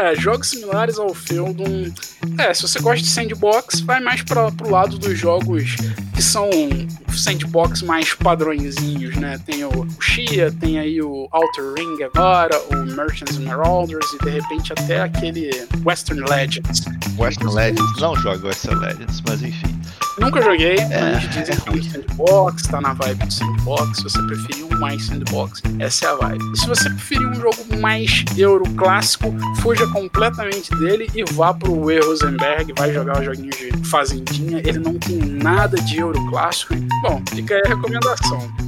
[0.09, 1.93] É, jogos similares ao Feudum.
[2.39, 5.77] É, se você gosta de sandbox, vai mais para pro lado dos jogos
[6.15, 6.49] que são
[7.11, 9.39] sandbox mais padrõezinhos, né?
[9.45, 14.31] Tem o, o Shia, tem aí o Outer Ring agora, o Merchants Marauders e de
[14.31, 15.51] repente até aquele
[15.85, 16.85] Western Legends.
[17.19, 19.78] Western Legends, não jogo Western Legends, mas enfim.
[20.20, 23.99] Nunca joguei, é, mas dizem é que sandbox, tá na vibe do sandbox.
[23.99, 26.53] Se você preferir um mais sandbox, essa é a vibe.
[26.53, 31.90] E se você preferir um jogo mais euro clássico, fuja completamente dele e vá pro
[31.90, 32.01] E.
[32.01, 34.59] Rosenberg, vai jogar os joguinhos de fazendinha.
[34.59, 36.74] Ele não tem nada de euro clássico.
[37.03, 38.68] Bom, fica aí a recomendação.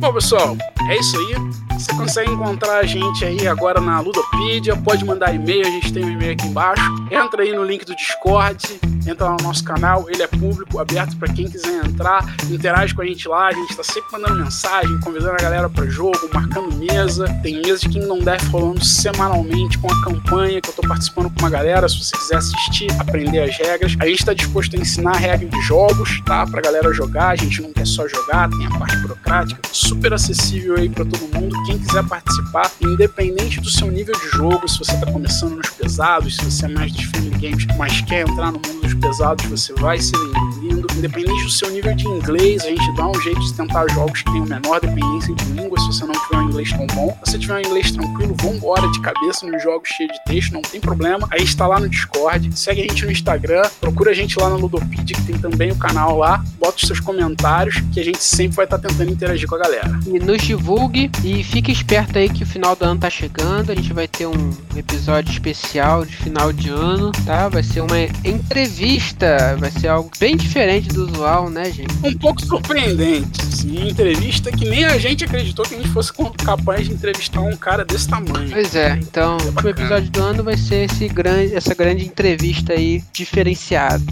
[0.00, 0.56] Bom, pessoal,
[0.88, 1.34] é isso aí.
[1.78, 6.04] Você consegue encontrar a gente aí agora na Ludopedia, pode mandar e-mail, a gente tem
[6.04, 6.82] um e-mail aqui embaixo.
[7.10, 11.16] Entra aí no link do Discord, entra lá no nosso canal, ele é público, aberto
[11.16, 15.00] para quem quiser entrar, interage com a gente lá, a gente tá sempre mandando mensagem,
[15.00, 17.26] convidando a galera para jogo, marcando mesa.
[17.42, 21.40] Tem mesa de Kingdom Death rolando semanalmente com a campanha que eu tô participando com
[21.40, 23.96] uma galera, se você quiser assistir, aprender as regras.
[23.98, 26.46] A gente tá disposto a ensinar a regra de jogos, tá?
[26.46, 29.60] Pra galera jogar, a gente não quer só jogar, tem a parte burocrática,
[29.90, 31.56] super acessível aí para todo mundo.
[31.66, 36.36] Quem quiser participar, independente do seu nível de jogo, se você tá começando nos pesados,
[36.36, 39.72] se você é mais dos family games, mas quer entrar no mundo dos pesados, você
[39.74, 40.86] vai ser bem-vindo.
[40.96, 44.30] Independente do seu nível de inglês, a gente dá um jeito de tentar jogos que
[44.30, 47.18] tenham menor dependência de língua, se você não tiver um inglês tão bom.
[47.24, 50.62] Se você tiver um inglês tranquilo, vambora de cabeça nos jogos cheios de texto, não
[50.62, 51.26] tem problema.
[51.32, 54.56] Aí está lá no Discord, segue a gente no Instagram, procura a gente lá na
[54.56, 58.56] Ludopedia, que tem também o canal lá, bota os seus comentários, que a gente sempre
[58.56, 60.00] vai estar tentando interagir com a galera.
[60.06, 63.74] E nos divulgue e fique esperto aí que o final do ano tá chegando, a
[63.74, 67.48] gente vai ter um episódio especial de final de ano, tá?
[67.48, 71.94] Vai ser uma entrevista, vai ser algo bem diferente do usual, né, gente?
[72.04, 73.88] Um pouco surpreendente, sim.
[73.88, 76.12] Entrevista que nem a gente acreditou que a gente fosse
[76.44, 78.50] capaz de entrevistar um cara desse tamanho.
[78.50, 82.72] Pois é, então é o episódio do ano vai ser esse grande, essa grande entrevista
[82.72, 84.02] aí diferenciada.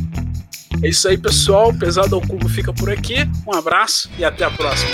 [0.82, 1.72] É isso aí, pessoal.
[1.72, 3.16] Pesado ao Cubo fica por aqui.
[3.46, 4.90] Um abraço e até a próxima.